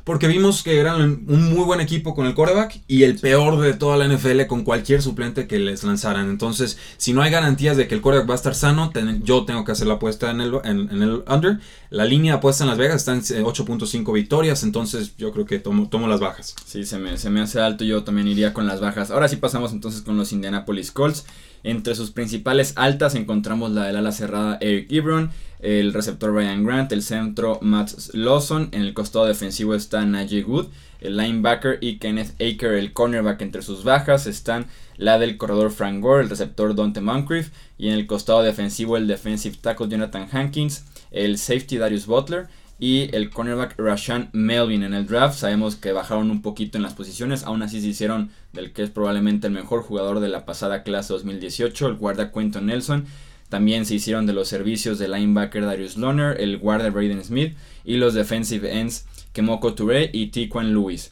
Porque 0.03 0.27
vimos 0.27 0.61
que 0.61 0.77
eran 0.77 0.99
un 0.99 1.53
muy 1.53 1.63
buen 1.63 1.79
equipo 1.79 2.13
con 2.13 2.25
el 2.25 2.33
quarterback 2.33 2.81
y 2.87 3.03
el 3.03 3.17
peor 3.17 3.61
de 3.61 3.73
toda 3.75 3.95
la 3.95 4.13
NFL 4.13 4.47
con 4.51 4.65
cualquier 4.65 5.01
suplente 5.01 5.47
que 5.47 5.59
les 5.59 5.85
lanzaran. 5.85 6.29
Entonces, 6.29 6.77
si 6.97 7.13
no 7.13 7.21
hay 7.21 7.31
garantías 7.31 7.77
de 7.77 7.87
que 7.87 7.95
el 7.95 8.01
quarterback 8.01 8.29
va 8.31 8.33
a 8.33 8.35
estar 8.35 8.53
sano, 8.53 8.91
yo 9.23 9.45
tengo 9.45 9.63
que 9.63 9.71
hacer 9.71 9.87
la 9.87 9.93
apuesta 9.93 10.29
en 10.29 10.41
el, 10.41 11.23
under. 11.25 11.61
La 11.89 12.03
línea 12.03 12.33
apuesta 12.33 12.65
en 12.65 12.69
Las 12.69 12.77
Vegas 12.77 12.97
está 12.97 13.13
en 13.13 13.45
8.5 13.45 14.13
victorias. 14.13 14.63
Entonces, 14.63 15.15
yo 15.15 15.31
creo 15.31 15.45
que 15.45 15.59
tomo, 15.59 15.87
tomo 15.87 16.09
las 16.09 16.19
bajas. 16.19 16.53
Sí, 16.65 16.83
se 16.83 16.99
me, 16.99 17.17
se 17.17 17.29
me 17.29 17.39
hace 17.39 17.61
alto. 17.61 17.85
Yo 17.85 18.03
también 18.03 18.27
iría 18.27 18.53
con 18.53 18.67
las 18.67 18.81
bajas. 18.81 19.09
Ahora 19.09 19.29
sí 19.29 19.37
pasamos 19.37 19.71
entonces 19.71 20.01
con 20.01 20.17
los 20.17 20.33
Indianapolis 20.33 20.91
Colts 20.91 21.25
Entre 21.63 21.95
sus 21.95 22.11
principales 22.11 22.73
altas 22.75 23.15
encontramos 23.15 23.71
la 23.71 23.85
del 23.85 23.95
ala 23.95 24.11
cerrada 24.11 24.57
Eric 24.59 24.91
Ebron, 24.91 25.31
el 25.59 25.93
receptor 25.93 26.33
Ryan 26.33 26.65
Grant, 26.65 26.91
el 26.91 27.03
centro 27.03 27.57
Matt 27.61 27.91
Lawson, 28.11 28.67
en 28.73 28.81
el 28.81 28.93
costado 28.93 29.27
defensivo 29.27 29.75
está 29.75 30.05
Najee 30.05 30.43
Wood, 30.43 30.67
el 31.01 31.17
linebacker 31.17 31.79
y 31.81 31.97
Kenneth 31.97 32.33
Aker, 32.41 32.73
el 32.73 32.93
cornerback 32.93 33.41
entre 33.41 33.61
sus 33.61 33.83
bajas, 33.83 34.27
están 34.27 34.67
la 34.97 35.17
del 35.19 35.37
corredor 35.37 35.71
Frank 35.71 36.01
Gore, 36.01 36.23
el 36.23 36.29
receptor 36.29 36.75
Dante 36.75 37.01
Moncrief 37.01 37.49
y 37.77 37.87
en 37.87 37.95
el 37.95 38.07
costado 38.07 38.43
defensivo 38.43 38.97
el 38.97 39.07
defensive 39.07 39.57
tackle 39.59 39.89
Jonathan 39.89 40.27
Hankins, 40.31 40.85
el 41.09 41.37
safety 41.37 41.77
Darius 41.77 42.05
Butler 42.05 42.47
y 42.79 43.15
el 43.15 43.29
cornerback 43.29 43.79
Rashan 43.79 44.29
Melvin 44.33 44.83
en 44.83 44.93
el 44.93 45.05
draft. 45.05 45.37
Sabemos 45.37 45.75
que 45.75 45.91
bajaron 45.91 46.31
un 46.31 46.41
poquito 46.41 46.77
en 46.77 46.83
las 46.83 46.93
posiciones, 46.93 47.43
aún 47.43 47.61
así 47.63 47.81
se 47.81 47.87
hicieron 47.87 48.31
del 48.53 48.73
que 48.73 48.83
es 48.83 48.89
probablemente 48.89 49.47
el 49.47 49.53
mejor 49.53 49.81
jugador 49.83 50.19
de 50.19 50.29
la 50.29 50.45
pasada 50.45 50.83
clase 50.83 51.13
2018, 51.13 51.87
el 51.87 51.95
guarda 51.95 52.31
Quentin 52.31 52.67
Nelson. 52.67 53.05
También 53.49 53.85
se 53.85 53.95
hicieron 53.95 54.25
de 54.25 54.33
los 54.33 54.47
servicios 54.47 54.97
del 54.97 55.11
linebacker 55.11 55.65
Darius 55.65 55.97
Loner, 55.97 56.39
el 56.39 56.57
guarda 56.57 56.89
Braden 56.89 57.23
Smith 57.23 57.55
y 57.83 57.97
los 57.97 58.13
defensive 58.13 58.79
ends 58.79 59.05
Kemoko 59.33 59.73
Touré 59.73 60.09
y 60.13 60.27
Tiquan 60.27 60.73
Lewis. 60.73 61.11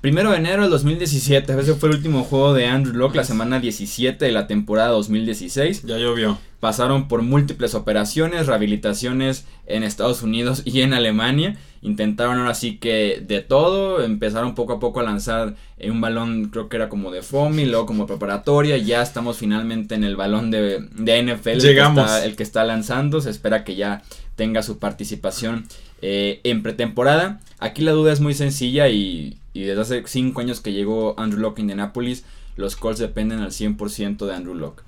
Primero 0.00 0.30
de 0.30 0.36
enero 0.36 0.62
del 0.62 0.70
2017, 0.70 1.58
ese 1.58 1.74
fue 1.74 1.88
el 1.88 1.96
último 1.96 2.22
juego 2.22 2.54
de 2.54 2.66
Andrew 2.66 2.94
Locke, 2.94 3.16
la 3.16 3.24
semana 3.24 3.58
17 3.58 4.24
de 4.24 4.30
la 4.30 4.46
temporada 4.46 4.90
2016. 4.90 5.84
Ya 5.84 5.96
llovió. 5.98 6.38
Pasaron 6.60 7.08
por 7.08 7.22
múltiples 7.22 7.74
operaciones, 7.74 8.46
rehabilitaciones 8.46 9.46
en 9.66 9.82
Estados 9.82 10.22
Unidos 10.22 10.62
y 10.64 10.80
en 10.80 10.94
Alemania. 10.94 11.56
Intentaron 11.82 12.38
ahora 12.38 12.54
sí 12.54 12.78
que 12.78 13.22
de 13.26 13.40
todo. 13.40 14.02
Empezaron 14.02 14.54
poco 14.54 14.74
a 14.74 14.80
poco 14.80 15.00
a 15.00 15.02
lanzar 15.02 15.54
un 15.82 16.00
balón, 16.00 16.46
creo 16.46 16.68
que 16.68 16.76
era 16.76 16.88
como 16.88 17.10
de 17.10 17.22
foam 17.22 17.58
y 17.58 17.66
luego 17.66 17.86
como 17.86 18.06
preparatoria. 18.06 18.76
Ya 18.78 19.02
estamos 19.02 19.38
finalmente 19.38 19.94
en 19.94 20.04
el 20.04 20.16
balón 20.16 20.50
de, 20.50 20.88
de 20.92 21.22
NFL. 21.22 21.58
Llegamos. 21.58 22.10
El 22.22 22.36
que, 22.36 22.42
está, 22.42 22.64
lanzando. 22.64 23.20
Se 23.20 23.30
espera 23.30 23.64
que 23.64 23.76
ya 23.76 24.02
tenga 24.34 24.62
su 24.62 24.78
participación 24.78 25.66
eh, 26.02 26.40
en 26.44 26.62
pretemporada. 26.62 27.40
Aquí 27.58 27.82
la 27.82 27.92
duda 27.92 28.12
es 28.12 28.20
muy 28.20 28.34
sencilla 28.34 28.88
y 28.88 29.38
y 29.56 29.62
desde 29.62 29.80
hace 29.80 30.02
5 30.04 30.38
años 30.38 30.60
que 30.60 30.74
llegó 30.74 31.18
Andrew 31.18 31.40
Locke 31.40 31.60
a 31.60 31.62
Indianapolis, 31.62 32.24
los 32.56 32.76
Colts 32.76 32.98
dependen 32.98 33.38
al 33.38 33.52
100% 33.52 34.26
de 34.26 34.34
Andrew 34.34 34.54
Locke. 34.54 34.82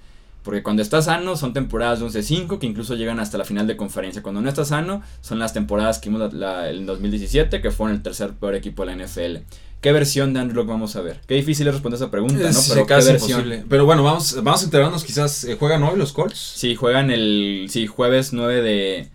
Porque 0.48 0.62
cuando 0.62 0.80
está 0.80 1.02
sano 1.02 1.36
son 1.36 1.52
temporadas 1.52 2.00
de 2.00 2.06
11-5 2.06 2.58
que 2.58 2.64
incluso 2.64 2.94
llegan 2.94 3.20
hasta 3.20 3.36
la 3.36 3.44
final 3.44 3.66
de 3.66 3.76
conferencia. 3.76 4.22
Cuando 4.22 4.40
no 4.40 4.48
está 4.48 4.64
sano 4.64 5.02
son 5.20 5.38
las 5.38 5.52
temporadas 5.52 5.98
que 5.98 6.08
vimos 6.08 6.32
en 6.32 6.86
2017 6.86 7.60
que 7.60 7.70
fueron 7.70 7.94
el 7.94 8.02
tercer 8.02 8.32
peor 8.32 8.54
equipo 8.54 8.86
de 8.86 8.96
la 8.96 9.04
NFL. 9.04 9.36
¿Qué 9.82 9.92
versión 9.92 10.32
de 10.32 10.40
Andrew 10.40 10.56
Locke 10.56 10.70
vamos 10.70 10.96
a 10.96 11.02
ver? 11.02 11.20
Qué 11.26 11.34
difícil 11.34 11.68
es 11.68 11.74
responder 11.74 11.98
esa 11.98 12.10
pregunta, 12.10 12.50
¿no? 12.50 12.60
Pero 12.66 12.86
casi 12.86 13.10
imposible. 13.10 13.62
Pero 13.68 13.84
bueno, 13.84 14.02
vamos, 14.02 14.42
vamos 14.42 14.62
a 14.62 14.64
enterarnos 14.64 15.04
quizás. 15.04 15.44
Eh, 15.44 15.56
¿Juegan 15.58 15.82
hoy 15.82 15.98
los 15.98 16.14
Colts? 16.14 16.38
Sí, 16.38 16.74
juegan 16.76 17.10
el 17.10 17.66
sí, 17.68 17.86
jueves 17.86 18.32
9 18.32 18.62
de, 18.62 19.08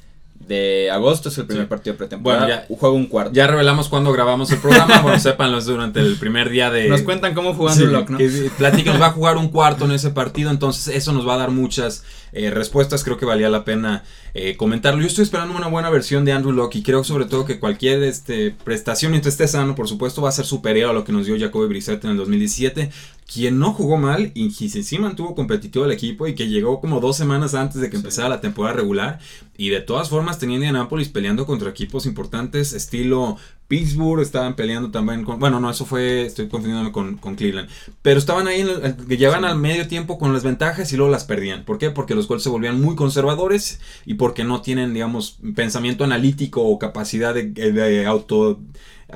de 0.47 0.91
agosto 0.91 1.29
es 1.29 1.37
el 1.37 1.45
primer 1.45 1.67
partido 1.67 1.95
pretemporada. 1.95 2.45
Bueno, 2.45 2.61
ya, 2.69 2.75
juego 2.77 2.95
un 2.95 3.07
cuarto. 3.07 3.33
Ya 3.33 3.47
revelamos 3.47 3.89
cuando 3.89 4.11
grabamos 4.11 4.51
el 4.51 4.59
programa. 4.59 5.01
bueno, 5.01 5.19
sépanlo 5.19 5.61
durante 5.61 5.99
el 5.99 6.15
primer 6.17 6.49
día 6.49 6.69
de. 6.69 6.89
Nos 6.89 7.01
cuentan 7.01 7.33
cómo 7.33 7.53
jugando 7.53 7.85
sí, 7.85 7.91
¿no? 7.91 8.17
Que 8.17 8.83
nos 8.85 9.01
va 9.01 9.07
a 9.07 9.11
jugar 9.11 9.37
un 9.37 9.49
cuarto 9.49 9.85
en 9.85 9.91
ese 9.91 10.09
partido. 10.09 10.51
Entonces, 10.51 10.95
eso 10.95 11.13
nos 11.13 11.27
va 11.27 11.35
a 11.35 11.37
dar 11.37 11.51
muchas 11.51 12.03
eh, 12.33 12.49
respuestas. 12.49 13.03
Creo 13.03 13.17
que 13.17 13.25
valía 13.25 13.49
la 13.49 13.63
pena 13.63 14.03
eh, 14.33 14.57
comentarlo. 14.57 15.01
Yo 15.01 15.07
estoy 15.07 15.23
esperando 15.23 15.55
una 15.55 15.67
buena 15.67 15.89
versión 15.89 16.25
de 16.25 16.33
Andrew 16.33 16.53
Locke. 16.53 16.79
Y 16.79 16.83
creo 16.83 17.03
sobre 17.03 17.25
todo 17.25 17.45
que 17.45 17.59
cualquier 17.59 18.03
este, 18.03 18.55
prestación, 18.63 19.11
mientras 19.11 19.33
esté 19.33 19.47
sano, 19.47 19.75
por 19.75 19.87
supuesto, 19.87 20.21
va 20.21 20.29
a 20.29 20.33
ser 20.33 20.45
superior 20.45 20.89
a 20.89 20.93
lo 20.93 21.03
que 21.03 21.11
nos 21.11 21.25
dio 21.25 21.39
Jacoby 21.39 21.67
Brissett 21.67 22.03
en 22.03 22.11
el 22.11 22.17
2017 22.17 22.91
quien 23.33 23.57
no 23.57 23.73
jugó 23.73 23.97
mal 23.97 24.31
y 24.35 24.53
que 24.53 24.83
sí 24.83 24.99
mantuvo 24.99 25.33
competitivo 25.33 25.85
el 25.85 25.91
equipo 25.91 26.27
y 26.27 26.35
que 26.35 26.47
llegó 26.47 26.79
como 26.79 26.99
dos 26.99 27.17
semanas 27.17 27.55
antes 27.55 27.81
de 27.81 27.89
que 27.89 27.97
empezara 27.97 28.29
la 28.29 28.41
temporada 28.41 28.75
regular. 28.75 29.19
Y 29.57 29.69
de 29.69 29.81
todas 29.81 30.09
formas 30.09 30.39
tenía 30.39 30.57
Indianapolis 30.57 31.09
peleando 31.09 31.45
contra 31.45 31.69
equipos 31.69 32.05
importantes 32.05 32.73
estilo 32.73 33.37
Pittsburgh, 33.67 34.21
estaban 34.21 34.55
peleando 34.55 34.91
también 34.91 35.23
con, 35.23 35.39
bueno 35.39 35.59
no 35.59 35.71
eso 35.71 35.85
fue, 35.85 36.25
estoy 36.27 36.47
confundiéndome 36.47 36.91
con, 36.91 37.17
con 37.17 37.35
Cleveland, 37.35 37.69
pero 38.03 38.19
estaban 38.19 38.47
ahí, 38.47 38.63
que 39.07 39.17
llegaban 39.17 39.45
al 39.45 39.57
medio 39.57 39.87
tiempo 39.87 40.19
con 40.19 40.31
las 40.31 40.43
ventajas 40.43 40.91
y 40.91 40.97
luego 40.97 41.11
las 41.11 41.23
perdían, 41.23 41.63
¿por 41.63 41.79
qué? 41.79 41.89
Porque 41.89 42.13
los 42.13 42.27
Colts 42.27 42.43
se 42.43 42.49
volvían 42.49 42.79
muy 42.79 42.95
conservadores 42.95 43.79
y 44.05 44.15
porque 44.15 44.43
no 44.43 44.61
tienen 44.61 44.93
digamos 44.93 45.39
pensamiento 45.55 46.03
analítico 46.03 46.61
o 46.61 46.77
capacidad 46.77 47.33
de, 47.33 47.45
de 47.45 48.05
auto 48.05 48.59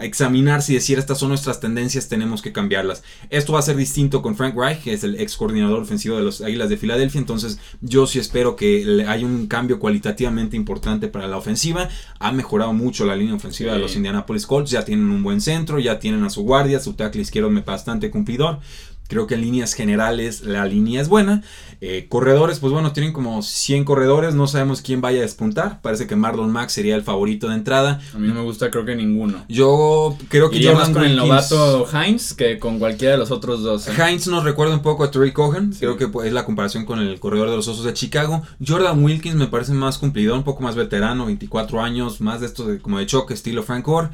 examinar 0.01 0.61
si 0.61 0.73
decir 0.73 0.99
estas 0.99 1.17
son 1.17 1.29
nuestras 1.29 1.59
tendencias, 1.59 2.09
tenemos 2.09 2.41
que 2.41 2.51
cambiarlas. 2.51 3.03
Esto 3.29 3.53
va 3.53 3.59
a 3.59 3.63
ser 3.63 3.75
distinto 3.75 4.21
con 4.21 4.35
Frank 4.35 4.55
Reich, 4.55 4.83
que 4.83 4.93
es 4.93 5.03
el 5.03 5.19
ex 5.19 5.37
coordinador 5.37 5.81
ofensivo 5.81 6.17
de 6.17 6.23
los 6.23 6.41
Águilas 6.41 6.69
de 6.69 6.77
Filadelfia, 6.77 7.19
entonces 7.19 7.59
yo 7.81 8.07
sí 8.07 8.19
espero 8.19 8.55
que 8.55 9.05
haya 9.07 9.25
un 9.25 9.47
cambio 9.47 9.79
cualitativamente 9.79 10.55
importante 10.55 11.07
para 11.07 11.27
la 11.27 11.37
ofensiva. 11.37 11.89
Ha 12.19 12.31
mejorado 12.31 12.73
mucho 12.73 13.05
la 13.05 13.15
línea 13.15 13.35
ofensiva 13.35 13.73
de 13.73 13.79
los 13.79 13.95
Indianapolis 13.95 14.45
Colts, 14.45 14.71
ya 14.71 14.85
tienen 14.85 15.09
un 15.09 15.23
buen 15.23 15.41
centro, 15.41 15.79
ya 15.79 15.99
tienen 15.99 16.23
a 16.23 16.29
su 16.29 16.43
guardia, 16.43 16.79
su 16.79 16.93
tackle 16.93 17.21
izquierdo 17.21 17.49
bastante 17.65 18.09
cumplidor. 18.09 18.59
Creo 19.07 19.25
que 19.25 19.35
en 19.35 19.41
líneas 19.41 19.73
generales 19.73 20.41
la 20.41 20.65
línea 20.65 21.01
es 21.01 21.07
buena. 21.07 21.43
Eh, 21.79 22.07
corredores, 22.09 22.59
pues 22.59 22.73
bueno, 22.73 22.91
tienen 22.91 23.13
como 23.13 23.41
100 23.41 23.85
corredores. 23.85 24.33
No 24.33 24.47
sabemos 24.47 24.81
quién 24.81 25.01
vaya 25.01 25.19
a 25.19 25.21
despuntar. 25.21 25.81
Parece 25.81 26.07
que 26.07 26.15
Marlon 26.15 26.51
Max 26.51 26.73
sería 26.73 26.95
el 26.95 27.03
favorito 27.03 27.49
de 27.49 27.55
entrada. 27.55 27.99
A 28.13 28.17
mí 28.17 28.27
no 28.27 28.33
me 28.33 28.41
gusta, 28.41 28.71
creo 28.71 28.85
que 28.85 28.95
ninguno. 28.95 29.45
Yo 29.47 30.17
creo 30.29 30.49
que 30.49 30.59
yo 30.59 30.73
más 30.73 30.89
con 30.89 31.03
el 31.03 31.15
novato 31.15 31.87
Heinz 31.91 32.33
que 32.33 32.57
con 32.57 32.79
cualquiera 32.79 33.13
de 33.13 33.19
los 33.19 33.31
otros 33.31 33.61
dos. 33.61 33.87
¿eh? 33.87 33.91
Heinz 33.97 34.27
nos 34.27 34.43
recuerda 34.43 34.73
un 34.73 34.81
poco 34.81 35.03
a 35.03 35.11
Terry 35.11 35.33
Cohen. 35.33 35.73
Creo 35.77 35.97
que 35.97 36.09
es 36.25 36.33
la 36.33 36.45
comparación 36.45 36.85
con 36.85 36.99
el 36.99 37.19
corredor 37.19 37.49
de 37.49 37.55
los 37.55 37.67
Osos 37.67 37.85
de 37.85 37.93
Chicago. 37.93 38.41
Jordan 38.65 39.03
Wilkins 39.03 39.35
me 39.35 39.47
parece 39.47 39.73
más 39.73 39.97
cumplidor, 39.97 40.37
un 40.37 40.43
poco 40.43 40.63
más 40.63 40.75
veterano, 40.75 41.25
24 41.27 41.81
años, 41.81 42.21
más 42.21 42.41
de 42.41 42.47
esto 42.47 42.65
de, 42.65 42.79
como 42.79 42.97
de 42.97 43.05
choque, 43.05 43.33
estilo 43.33 43.61
Frank 43.63 43.87
Orr 43.87 44.09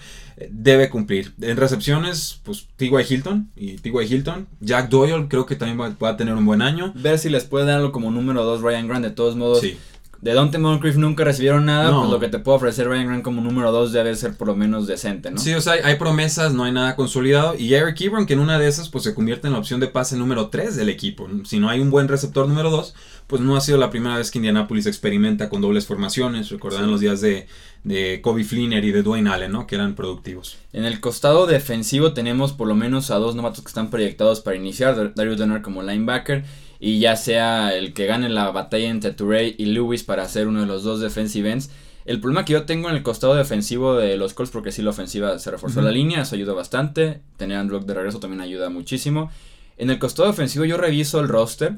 debe 0.49 0.89
cumplir. 0.89 1.33
En 1.41 1.57
recepciones, 1.57 2.39
pues 2.43 2.67
T.Y. 2.75 2.91
Hilton 3.07 3.51
y 3.55 3.77
T.Y. 3.77 4.13
Hilton. 4.13 4.47
Jack 4.59 4.89
Doyle 4.89 5.27
creo 5.27 5.45
que 5.45 5.55
también 5.55 5.95
va, 6.01 6.09
a 6.09 6.17
tener 6.17 6.33
un 6.35 6.45
buen 6.45 6.61
año. 6.61 6.93
Ver 6.95 7.19
si 7.19 7.29
les 7.29 7.45
puede 7.45 7.65
darlo 7.65 7.91
como 7.91 8.11
número 8.11 8.43
2 8.43 8.61
Ryan 8.61 8.87
Grant. 8.87 9.05
De 9.05 9.11
todos 9.11 9.35
modos, 9.35 9.61
sí. 9.61 9.77
De 10.23 10.33
Dante 10.33 10.57
Moncrief 10.57 10.95
nunca 10.95 11.25
recibieron 11.25 11.65
nada. 11.65 11.93
Pues 11.93 12.09
lo 12.09 12.17
que 12.17 12.29
te 12.29 12.39
puede 12.39 12.55
ofrecer 12.55 12.87
Ryan 12.87 13.07
Grant 13.07 13.23
como 13.23 13.41
número 13.41 13.73
2 13.73 13.91
debe 13.91 14.15
ser 14.15 14.37
por 14.37 14.47
lo 14.47 14.55
menos 14.55 14.87
decente, 14.87 15.29
¿no? 15.29 15.37
Sí, 15.37 15.53
o 15.53 15.59
sea, 15.59 15.73
hay, 15.83 15.95
promesas, 15.97 16.53
no 16.53 16.63
hay 16.63 16.71
nada 16.71 16.95
consolidado. 16.95 17.55
Y 17.59 17.73
Eric 17.73 17.99
Ebron, 17.99 18.25
que 18.25 18.31
en 18.31 18.39
una 18.39 18.57
de 18.57 18.69
esas, 18.69 18.87
pues 18.87 19.03
se 19.03 19.13
convierte 19.13 19.47
en 19.47 19.53
la 19.53 19.59
opción 19.59 19.81
de 19.81 19.87
pase 19.87 20.15
número 20.15 20.47
3 20.47 20.77
del 20.77 20.87
equipo. 20.87 21.27
Si 21.43 21.59
no 21.59 21.69
hay 21.69 21.81
un 21.81 21.91
buen 21.91 22.07
receptor 22.07 22.47
número 22.47 22.71
2, 22.71 22.95
pues 23.27 23.41
no 23.41 23.57
ha 23.57 23.61
sido 23.61 23.77
la 23.77 23.89
primera 23.89 24.15
vez 24.15 24.31
que 24.31 24.37
Indianapolis 24.37 24.85
experimenta 24.85 25.49
con 25.49 25.61
dobles 25.61 25.85
formaciones. 25.85 26.49
Recordarán 26.49 26.89
los 26.89 27.01
días 27.01 27.19
de 27.19 27.47
de 27.83 28.21
Kobe 28.21 28.43
Flinner 28.43 28.83
y 28.85 28.91
de 28.91 29.03
Dwayne 29.03 29.29
Allen, 29.29 29.51
¿no? 29.51 29.67
Que 29.67 29.75
eran 29.75 29.95
productivos. 29.95 30.57
En 30.71 30.85
el 30.85 30.99
costado 30.99 31.45
defensivo 31.45 32.13
tenemos 32.13 32.53
por 32.53 32.67
lo 32.67 32.75
menos 32.75 33.11
a 33.11 33.15
dos 33.15 33.35
novatos 33.35 33.61
que 33.61 33.67
están 33.67 33.89
proyectados 33.89 34.39
para 34.41 34.55
iniciar, 34.55 35.13
Darius 35.13 35.37
Leonard 35.37 35.61
como 35.61 35.83
linebacker 35.83 36.45
y 36.85 36.99
ya 36.99 37.15
sea 37.15 37.73
el 37.73 37.93
que 37.93 38.07
gane 38.07 38.27
la 38.27 38.51
batalla 38.51 38.89
entre 38.89 39.11
Touré 39.11 39.55
y 39.57 39.67
Lewis 39.67 40.03
para 40.03 40.27
ser 40.27 40.49
uno 40.49 40.59
de 40.59 40.65
los 40.65 40.83
dos 40.83 40.99
defensive 40.99 41.49
ends. 41.49 41.69
El 42.03 42.19
problema 42.19 42.43
que 42.43 42.51
yo 42.51 42.63
tengo 42.65 42.89
en 42.89 42.97
el 42.97 43.03
costado 43.03 43.35
defensivo 43.35 43.95
de 43.95 44.17
los 44.17 44.33
Colts, 44.33 44.51
porque 44.51 44.73
sí 44.73 44.81
la 44.81 44.89
ofensiva 44.89 45.39
se 45.39 45.49
reforzó 45.49 45.81
la 45.81 45.91
línea, 45.91 46.23
eso 46.23 46.35
ayuda 46.35 46.51
bastante. 46.51 47.21
Tener 47.37 47.55
a 47.55 47.61
Andrew 47.61 47.79
de 47.79 47.93
regreso 47.93 48.19
también 48.19 48.41
ayuda 48.41 48.69
muchísimo. 48.69 49.31
En 49.77 49.91
el 49.91 49.97
costado 49.97 50.27
defensivo 50.27 50.65
yo 50.65 50.75
reviso 50.75 51.21
el 51.21 51.29
roster 51.29 51.77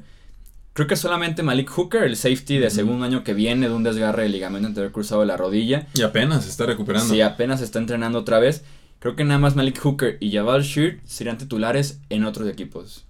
Creo 0.76 0.88
que 0.88 0.98
solamente 0.98 1.42
Malik 1.42 1.70
Hooker, 1.70 2.04
el 2.04 2.18
safety 2.18 2.58
de 2.58 2.72
segundo 2.72 3.06
año 3.06 3.24
que 3.24 3.34
viene 3.34 3.70
de 3.70 3.74
un 3.76 3.84
desgarre 3.84 4.24
de 4.24 4.30
ligamento 4.30 4.68
anterior 4.68 4.92
cruzado 4.92 5.22
de 5.22 5.28
la 5.28 5.38
rodilla. 5.38 5.88
Y 5.94 6.02
apenas 6.02 6.44
se 6.44 6.50
está 6.50 6.66
recuperando. 6.66 7.14
Sí, 7.14 7.22
apenas 7.22 7.60
se 7.60 7.66
está 7.66 7.80
entrenando 7.80 8.20
otra 8.20 8.40
vez. 8.40 8.66
Creo 9.00 9.16
que 9.16 9.24
nada 9.24 9.40
más 9.40 9.56
Malik 9.56 9.80
Hooker 9.80 10.18
y 10.20 10.34
Jabal 10.34 10.64
Sheard 10.64 11.00
serían 11.06 11.38
titulares 11.38 12.02
en 12.10 12.26
otros 12.26 12.50
equipos. 12.50 13.06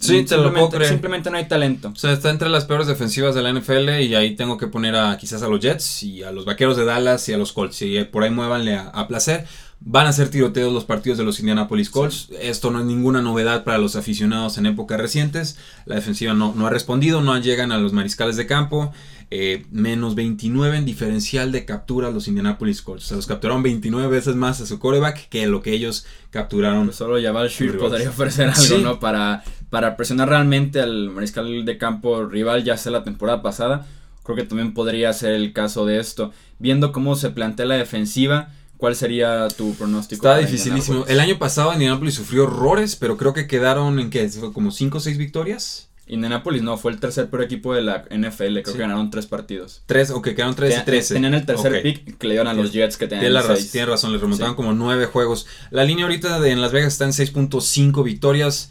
Sí, 0.00 0.24
te 0.24 0.36
lo 0.36 0.52
puedo 0.52 0.70
creer. 0.70 0.90
Simplemente 0.90 1.30
no 1.30 1.36
hay 1.36 1.46
talento. 1.46 1.88
O 1.88 1.96
sea, 1.96 2.12
está 2.12 2.30
entre 2.30 2.48
las 2.48 2.64
peores 2.64 2.86
defensivas 2.86 3.34
de 3.34 3.42
la 3.42 3.52
NFL 3.52 4.00
y 4.00 4.14
ahí 4.14 4.34
tengo 4.34 4.56
que 4.56 4.66
poner 4.66 4.96
a 4.96 5.16
quizás 5.18 5.42
a 5.42 5.48
los 5.48 5.60
Jets 5.60 6.02
y 6.02 6.22
a 6.22 6.32
los 6.32 6.44
Vaqueros 6.44 6.76
de 6.76 6.84
Dallas 6.84 7.28
y 7.28 7.32
a 7.32 7.38
los 7.38 7.52
Colts. 7.52 7.82
Y 7.82 8.02
por 8.04 8.22
ahí 8.22 8.30
muévanle 8.30 8.76
a, 8.76 8.88
a 8.88 9.06
placer. 9.08 9.46
Van 9.80 10.06
a 10.06 10.12
ser 10.12 10.30
tiroteos 10.30 10.72
los 10.72 10.84
partidos 10.84 11.18
de 11.18 11.24
los 11.24 11.38
Indianapolis 11.40 11.90
Colts. 11.90 12.30
Esto 12.40 12.70
no 12.70 12.80
es 12.80 12.86
ninguna 12.86 13.20
novedad 13.20 13.64
para 13.64 13.76
los 13.76 13.96
aficionados 13.96 14.56
en 14.56 14.66
épocas 14.66 14.98
recientes. 14.98 15.58
La 15.84 15.96
defensiva 15.96 16.32
no, 16.32 16.54
no 16.56 16.66
ha 16.66 16.70
respondido, 16.70 17.20
no 17.20 17.36
llegan 17.38 17.70
a 17.70 17.76
los 17.76 17.92
mariscales 17.92 18.36
de 18.36 18.46
campo. 18.46 18.92
Eh, 19.30 19.66
menos 19.72 20.14
29 20.14 20.76
en 20.76 20.84
diferencial 20.84 21.50
de 21.50 21.64
captura 21.64 22.10
los 22.10 22.28
Indianapolis 22.28 22.82
Colts. 22.82 23.04
O 23.04 23.08
sea, 23.08 23.16
los 23.16 23.26
capturaron 23.26 23.62
29 23.62 24.06
veces 24.08 24.36
más 24.36 24.60
a 24.60 24.66
su 24.66 24.78
coreback 24.78 25.28
que 25.28 25.46
lo 25.46 25.60
que 25.60 25.72
ellos 25.72 26.06
capturaron. 26.30 26.86
Pues 26.86 26.96
solo 26.96 27.20
Jabal 27.20 27.48
Shear 27.48 27.76
podría 27.76 28.10
ofrecer 28.10 28.50
algo, 28.54 28.78
¿no? 28.78 29.00
Para, 29.00 29.42
para 29.74 29.96
presionar 29.96 30.28
realmente 30.28 30.80
al 30.80 31.10
mariscal 31.10 31.64
de 31.64 31.78
campo 31.78 32.26
rival, 32.26 32.62
ya 32.62 32.76
sea 32.76 32.92
la 32.92 33.02
temporada 33.02 33.42
pasada. 33.42 33.84
Creo 34.22 34.36
que 34.36 34.44
también 34.44 34.72
podría 34.72 35.12
ser 35.12 35.32
el 35.32 35.52
caso 35.52 35.84
de 35.84 35.98
esto. 35.98 36.30
Viendo 36.60 36.92
cómo 36.92 37.16
se 37.16 37.30
plantea 37.30 37.66
la 37.66 37.74
defensiva 37.74 38.52
¿Cuál 38.76 38.94
sería 38.94 39.48
tu 39.48 39.74
pronóstico? 39.74 40.28
Está 40.28 40.38
dificilísimo. 40.38 41.06
El 41.08 41.18
año 41.18 41.38
pasado 41.38 41.72
Indianapolis 41.72 42.14
sufrió 42.14 42.44
horrores, 42.44 42.94
pero 42.94 43.16
creo 43.16 43.32
que 43.32 43.48
quedaron 43.48 43.98
en 43.98 44.10
qué, 44.10 44.30
como 44.52 44.70
5 44.70 44.98
o 44.98 45.00
6 45.00 45.18
victorias. 45.18 45.88
Indianapolis 46.06 46.62
no, 46.62 46.76
fue 46.76 46.92
el 46.92 47.00
tercer 47.00 47.28
peor 47.28 47.42
equipo 47.42 47.74
de 47.74 47.82
la 47.82 48.04
NFL, 48.10 48.60
creo 48.60 48.74
que 48.74 48.78
ganaron 48.78 49.10
tres 49.10 49.26
partidos. 49.26 49.82
Tres, 49.86 50.10
ok, 50.10 50.28
quedaron 50.28 50.54
tres 50.54 50.78
y 50.78 50.84
trece. 50.84 51.14
Tenían 51.14 51.34
el 51.34 51.46
tercer 51.46 51.82
pick 51.82 52.18
que 52.18 52.28
le 52.28 52.34
dieron 52.34 52.48
a 52.48 52.54
los 52.54 52.72
Jets 52.72 52.96
que 52.96 53.06
tenían 53.06 53.32
Tiene 53.32 53.40
razón, 53.40 53.68
tiene 53.72 53.86
razón, 53.86 54.12
les 54.12 54.20
remontaron 54.20 54.54
como 54.54 54.72
nueve 54.74 55.06
juegos. 55.06 55.46
La 55.70 55.82
línea 55.82 56.04
ahorita 56.04 56.38
de 56.40 56.50
en 56.50 56.60
Las 56.60 56.72
Vegas 56.72 56.92
está 56.92 57.06
en 57.06 57.12
6.5 57.12 58.04
victorias. 58.04 58.70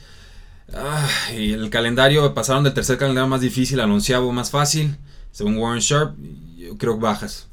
Y 1.36 1.52
el 1.54 1.70
calendario, 1.70 2.34
pasaron 2.34 2.64
del 2.64 2.74
tercer 2.74 2.98
calendario 2.98 3.28
más 3.28 3.42
difícil 3.42 3.80
al 3.80 3.92
onceavo 3.92 4.32
más 4.32 4.52
fácil, 4.52 4.98
según 5.32 5.58
Warren 5.58 5.82
Sharp, 5.82 6.16
yo 6.58 6.78
creo 6.78 6.96
que 6.96 7.04
bajas. 7.04 7.48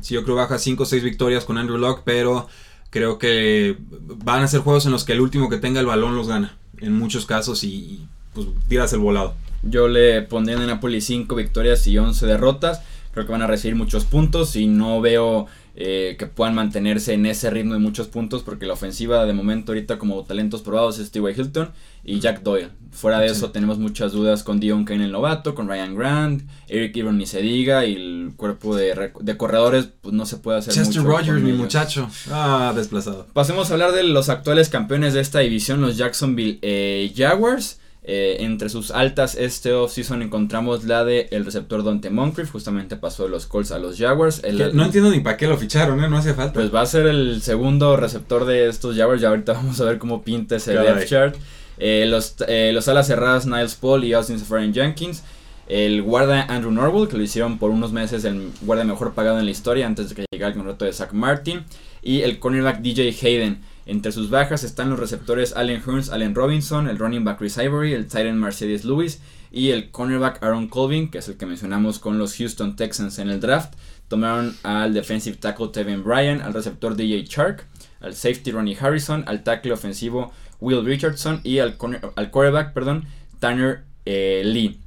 Sí, 0.00 0.14
yo 0.14 0.24
creo 0.24 0.36
bajas 0.36 0.62
5 0.62 0.82
o 0.82 0.86
6 0.86 1.02
victorias 1.02 1.44
con 1.44 1.58
Andrew 1.58 1.78
Locke, 1.78 2.02
pero 2.04 2.48
creo 2.90 3.18
que 3.18 3.76
van 4.24 4.42
a 4.42 4.48
ser 4.48 4.60
juegos 4.60 4.86
en 4.86 4.92
los 4.92 5.04
que 5.04 5.12
el 5.12 5.20
último 5.20 5.48
que 5.48 5.58
tenga 5.58 5.80
el 5.80 5.86
balón 5.86 6.16
los 6.16 6.28
gana, 6.28 6.56
en 6.78 6.96
muchos 6.96 7.26
casos, 7.26 7.64
y 7.64 8.06
pues 8.34 8.46
tiras 8.68 8.92
el 8.92 9.00
volado. 9.00 9.34
Yo 9.62 9.88
le 9.88 10.22
pondría 10.22 10.56
en 10.56 10.66
Napoli 10.66 11.00
5 11.00 11.34
victorias 11.34 11.86
y 11.86 11.96
11 11.96 12.26
derrotas. 12.26 12.82
Creo 13.12 13.26
que 13.26 13.32
van 13.32 13.42
a 13.42 13.46
recibir 13.46 13.76
muchos 13.76 14.04
puntos 14.04 14.56
y 14.56 14.66
no 14.66 15.00
veo 15.00 15.46
eh, 15.76 16.14
que 16.18 16.26
puedan 16.26 16.54
mantenerse 16.54 17.14
en 17.14 17.26
ese 17.26 17.50
ritmo 17.50 17.74
de 17.74 17.80
muchos 17.80 18.06
puntos 18.06 18.44
porque 18.44 18.64
la 18.64 18.74
ofensiva 18.74 19.24
de 19.26 19.32
momento 19.32 19.72
ahorita 19.72 19.98
como 19.98 20.22
talentos 20.22 20.62
probados 20.62 21.00
es 21.00 21.08
Steve 21.08 21.32
Hilton 21.36 21.70
y 22.04 22.20
Jack 22.20 22.42
Doyle. 22.42 22.70
Fuera 22.92 23.18
de 23.18 23.26
eso 23.26 23.50
tenemos 23.50 23.78
muchas 23.78 24.12
dudas 24.12 24.44
con 24.44 24.60
Dion 24.60 24.84
Kane 24.84 25.06
el 25.06 25.10
novato, 25.10 25.56
con 25.56 25.68
Ryan 25.68 25.96
Grant, 25.96 26.42
Eric 26.68 26.96
Ebron 26.96 27.18
ni 27.18 27.26
se 27.26 27.42
diga 27.42 27.86
y 27.86 27.96
el 27.96 28.32
cuerpo 28.36 28.76
de, 28.76 29.10
de 29.20 29.36
corredores 29.36 29.88
pues 30.00 30.14
no 30.14 30.26
se 30.26 30.36
puede 30.36 30.58
hacer 30.58 30.74
Chester 30.74 31.02
Rogers, 31.02 31.42
mi 31.42 31.52
muchacho. 31.52 32.08
Ah, 32.30 32.72
desplazado. 32.76 33.26
Pasemos 33.32 33.70
a 33.70 33.72
hablar 33.72 33.92
de 33.92 34.04
los 34.04 34.28
actuales 34.28 34.68
campeones 34.68 35.12
de 35.12 35.20
esta 35.20 35.40
división, 35.40 35.80
los 35.80 35.96
Jacksonville 35.96 36.60
eh, 36.62 37.12
Jaguars. 37.16 37.80
Eh, 38.06 38.36
entre 38.40 38.68
sus 38.68 38.90
altas 38.90 39.34
este 39.34 39.72
offseason 39.72 40.20
encontramos 40.20 40.84
la 40.84 41.06
de 41.06 41.26
el 41.30 41.46
receptor 41.46 41.82
Dante 41.82 42.10
Moncrief, 42.10 42.50
justamente 42.50 42.96
pasó 42.96 43.22
de 43.22 43.30
los 43.30 43.46
Colts 43.46 43.72
a 43.72 43.78
los 43.78 43.96
Jaguars. 43.96 44.42
no 44.74 44.84
entiendo 44.84 45.10
ni 45.10 45.20
para 45.20 45.38
qué 45.38 45.46
lo 45.46 45.56
ficharon, 45.56 46.04
¿eh? 46.04 46.08
no 46.10 46.18
hace 46.18 46.34
falta. 46.34 46.52
Pues 46.52 46.72
va 46.72 46.82
a 46.82 46.86
ser 46.86 47.06
el 47.06 47.40
segundo 47.40 47.96
receptor 47.96 48.44
de 48.44 48.68
estos 48.68 48.94
Jaguars, 48.94 49.22
ya 49.22 49.28
ahorita 49.28 49.52
vamos 49.54 49.80
a 49.80 49.84
ver 49.84 49.98
cómo 49.98 50.22
pinta 50.22 50.56
ese 50.56 50.74
depth 50.74 51.06
chart. 51.06 51.36
Eh, 51.78 52.04
los, 52.06 52.36
los 52.46 52.88
alas 52.88 53.06
cerradas 53.06 53.46
Niles 53.46 53.74
Paul 53.76 54.04
y 54.04 54.12
Austin 54.12 54.38
Safarian 54.38 54.74
Jenkins. 54.74 55.22
El 55.66 56.02
guarda 56.02 56.42
Andrew 56.42 56.70
Norwell, 56.70 57.08
que 57.08 57.16
lo 57.16 57.22
hicieron 57.22 57.58
por 57.58 57.70
unos 57.70 57.90
meses 57.90 58.26
el 58.26 58.50
guarda 58.60 58.84
mejor 58.84 59.14
pagado 59.14 59.38
en 59.38 59.46
la 59.46 59.50
historia 59.50 59.86
antes 59.86 60.10
de 60.10 60.14
que 60.14 60.26
llegara 60.30 60.50
el 60.50 60.56
contrato 60.58 60.84
de 60.84 60.92
Zach 60.92 61.12
Martin. 61.12 61.64
Y 62.02 62.20
el 62.20 62.38
cornerback 62.38 62.80
DJ 62.82 63.16
Hayden 63.22 63.60
entre 63.86 64.12
sus 64.12 64.30
bajas 64.30 64.64
están 64.64 64.90
los 64.90 64.98
receptores 64.98 65.54
Allen 65.54 65.82
Hurns, 65.84 66.10
Allen 66.10 66.34
Robinson, 66.34 66.88
el 66.88 66.98
running 66.98 67.24
back 67.24 67.38
Chris 67.38 67.58
Ivory, 67.58 67.92
el 67.92 68.06
tight 68.06 68.32
Mercedes 68.32 68.84
Lewis 68.84 69.20
y 69.50 69.70
el 69.70 69.90
cornerback 69.90 70.42
Aaron 70.42 70.68
Colvin, 70.68 71.10
que 71.10 71.18
es 71.18 71.28
el 71.28 71.36
que 71.36 71.46
mencionamos 71.46 71.98
con 71.98 72.18
los 72.18 72.36
Houston 72.36 72.76
Texans 72.76 73.18
en 73.18 73.28
el 73.28 73.40
draft. 73.40 73.74
Tomaron 74.08 74.56
al 74.62 74.94
defensive 74.94 75.36
tackle 75.36 75.68
Tevin 75.68 76.02
Bryan, 76.02 76.40
al 76.40 76.54
receptor 76.54 76.96
DJ 76.96 77.24
Chark, 77.24 77.66
al 78.00 78.14
safety 78.14 78.50
Ronnie 78.50 78.76
Harrison, 78.78 79.24
al 79.26 79.44
tackle 79.44 79.72
ofensivo 79.72 80.32
Will 80.60 80.84
Richardson 80.84 81.40
y 81.44 81.58
al, 81.58 81.76
al 82.16 82.30
quarterback, 82.30 82.72
perdón, 82.72 83.06
Tanner 83.38 83.84
eh, 84.06 84.42
Lee. 84.44 84.80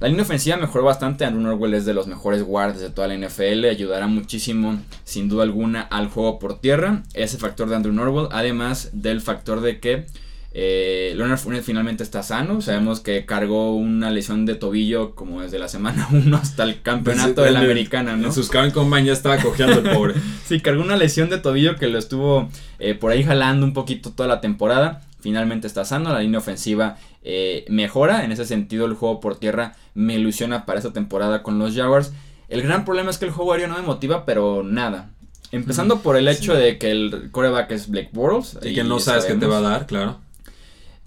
La 0.00 0.06
línea 0.06 0.22
ofensiva 0.22 0.56
mejoró 0.56 0.84
bastante. 0.84 1.24
Andrew 1.24 1.42
Norwell 1.42 1.74
es 1.74 1.84
de 1.84 1.92
los 1.92 2.06
mejores 2.06 2.44
guardias 2.44 2.80
de 2.80 2.90
toda 2.90 3.08
la 3.08 3.16
NFL. 3.16 3.64
Ayudará 3.64 4.06
muchísimo, 4.06 4.78
sin 5.02 5.28
duda 5.28 5.42
alguna, 5.42 5.82
al 5.82 6.08
juego 6.08 6.38
por 6.38 6.60
tierra. 6.60 7.02
Ese 7.14 7.36
factor 7.36 7.68
de 7.68 7.76
Andrew 7.76 7.92
Norwell. 7.92 8.28
Además 8.30 8.90
del 8.92 9.20
factor 9.20 9.60
de 9.60 9.80
que 9.80 10.06
eh, 10.52 11.14
Leonard 11.16 11.38
Fournette 11.38 11.64
finalmente 11.64 12.04
está 12.04 12.22
sano. 12.22 12.60
Sabemos 12.60 13.00
que 13.00 13.26
cargó 13.26 13.74
una 13.74 14.12
lesión 14.12 14.46
de 14.46 14.54
tobillo 14.54 15.16
como 15.16 15.42
desde 15.42 15.58
la 15.58 15.66
semana 15.66 16.06
1 16.12 16.36
hasta 16.36 16.62
el 16.62 16.80
campeonato 16.80 17.42
de 17.42 17.50
la 17.50 17.58
americana, 17.58 18.16
¿no? 18.16 18.28
En 18.28 18.32
sus 18.32 18.50
Combine 18.50 19.04
ya 19.04 19.12
estaba 19.12 19.38
cojeando 19.38 19.80
el 19.80 19.90
pobre. 19.90 20.14
sí, 20.46 20.60
cargó 20.60 20.80
una 20.80 20.96
lesión 20.96 21.28
de 21.28 21.38
tobillo 21.38 21.74
que 21.74 21.88
lo 21.88 21.98
estuvo 21.98 22.48
eh, 22.78 22.94
por 22.94 23.10
ahí 23.10 23.24
jalando 23.24 23.66
un 23.66 23.72
poquito 23.72 24.12
toda 24.12 24.28
la 24.28 24.40
temporada 24.40 25.07
finalmente 25.28 25.66
está 25.66 25.84
sano, 25.84 26.10
la 26.10 26.20
línea 26.20 26.38
ofensiva 26.38 26.96
eh, 27.22 27.66
mejora, 27.68 28.24
en 28.24 28.32
ese 28.32 28.46
sentido 28.46 28.86
el 28.86 28.94
juego 28.94 29.20
por 29.20 29.38
tierra 29.38 29.76
me 29.92 30.14
ilusiona 30.14 30.64
para 30.64 30.78
esta 30.78 30.94
temporada 30.94 31.42
con 31.42 31.58
los 31.58 31.74
Jaguars. 31.74 32.12
El 32.48 32.62
gran 32.62 32.86
problema 32.86 33.10
es 33.10 33.18
que 33.18 33.26
el 33.26 33.30
juego 33.30 33.52
aéreo 33.52 33.68
no 33.68 33.76
me 33.76 33.82
motiva, 33.82 34.24
pero 34.24 34.62
nada. 34.62 35.10
Empezando 35.52 35.96
mm, 35.96 36.00
por 36.00 36.16
el 36.16 36.28
hecho 36.28 36.54
de 36.54 36.78
que 36.78 36.90
el 36.90 37.28
coreback 37.30 37.70
es 37.72 37.90
Blake 37.90 38.08
Bortles. 38.10 38.58
Y, 38.62 38.74
que 38.74 38.84
no 38.84 39.00
sabes 39.00 39.26
qué 39.26 39.34
te 39.34 39.44
va 39.44 39.58
a 39.58 39.60
dar, 39.60 39.86
claro. 39.86 40.18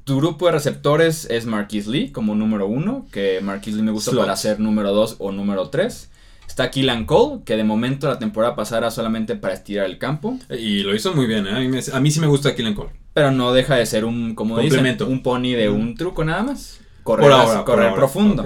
Tu 0.03 0.17
grupo 0.17 0.45
de 0.45 0.51
receptores 0.51 1.25
es 1.31 1.47
Marquis 1.47 1.87
Lee 1.87 2.11
como 2.11 2.35
número 2.35 2.67
uno, 2.67 3.07
que 3.11 3.41
Marquis 3.41 3.73
Lee 3.73 3.81
me 3.81 3.91
gusta 3.91 4.11
para 4.15 4.35
ser 4.35 4.59
número 4.59 4.93
dos 4.93 5.15
o 5.17 5.31
número 5.31 5.69
tres. 5.69 6.11
Está 6.47 6.69
Keelan 6.69 7.05
Cole, 7.05 7.41
que 7.43 7.57
de 7.57 7.63
momento 7.63 8.07
la 8.07 8.19
temporada 8.19 8.55
pasada 8.55 8.91
solamente 8.91 9.35
para 9.35 9.55
estirar 9.55 9.87
el 9.87 9.97
campo. 9.97 10.37
Y 10.51 10.83
lo 10.83 10.93
hizo 10.93 11.11
muy 11.15 11.25
bien, 11.25 11.47
¿eh? 11.47 11.81
a, 11.91 11.99
mí 11.99 12.11
sí 12.11 12.19
me 12.19 12.27
gusta 12.27 12.53
Keelan 12.53 12.75
Cole. 12.75 13.00
Pero 13.13 13.31
no 13.31 13.51
deja 13.53 13.75
de 13.75 13.85
ser 13.85 14.05
un, 14.05 14.35
como 14.35 14.59
dicen, 14.59 14.97
un 15.07 15.23
pony 15.23 15.53
de 15.53 15.69
un 15.69 15.95
truco 15.95 16.23
nada 16.23 16.43
más. 16.43 16.79
Correr, 17.03 17.31
correr 17.65 17.93
profundo. 17.93 18.45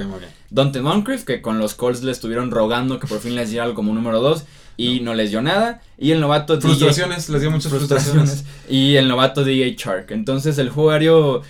Dante 0.49 0.81
Moncrief, 0.81 1.23
que 1.23 1.41
con 1.41 1.59
los 1.59 1.75
Colts 1.75 2.03
le 2.03 2.11
estuvieron 2.11 2.51
rogando 2.51 2.99
que 2.99 3.07
por 3.07 3.19
fin 3.19 3.35
les 3.35 3.49
diera 3.49 3.65
algo 3.65 3.75
como 3.75 3.93
número 3.93 4.21
2 4.21 4.45
y 4.77 5.01
no. 5.01 5.13
les 5.13 5.29
dio 5.29 5.41
nada. 5.41 5.81
Y 5.97 6.11
el 6.11 6.21
novato 6.21 6.59
Frustraciones, 6.59 7.29
les 7.29 7.41
dio 7.41 7.51
muchas 7.51 7.71
frustraciones. 7.71 8.45
Y 8.69 8.95
el 8.95 9.07
novato 9.07 9.43
DJ 9.43 9.75
Shark. 9.77 10.11
Entonces 10.11 10.57
el 10.57 10.69
jugario 10.69 11.41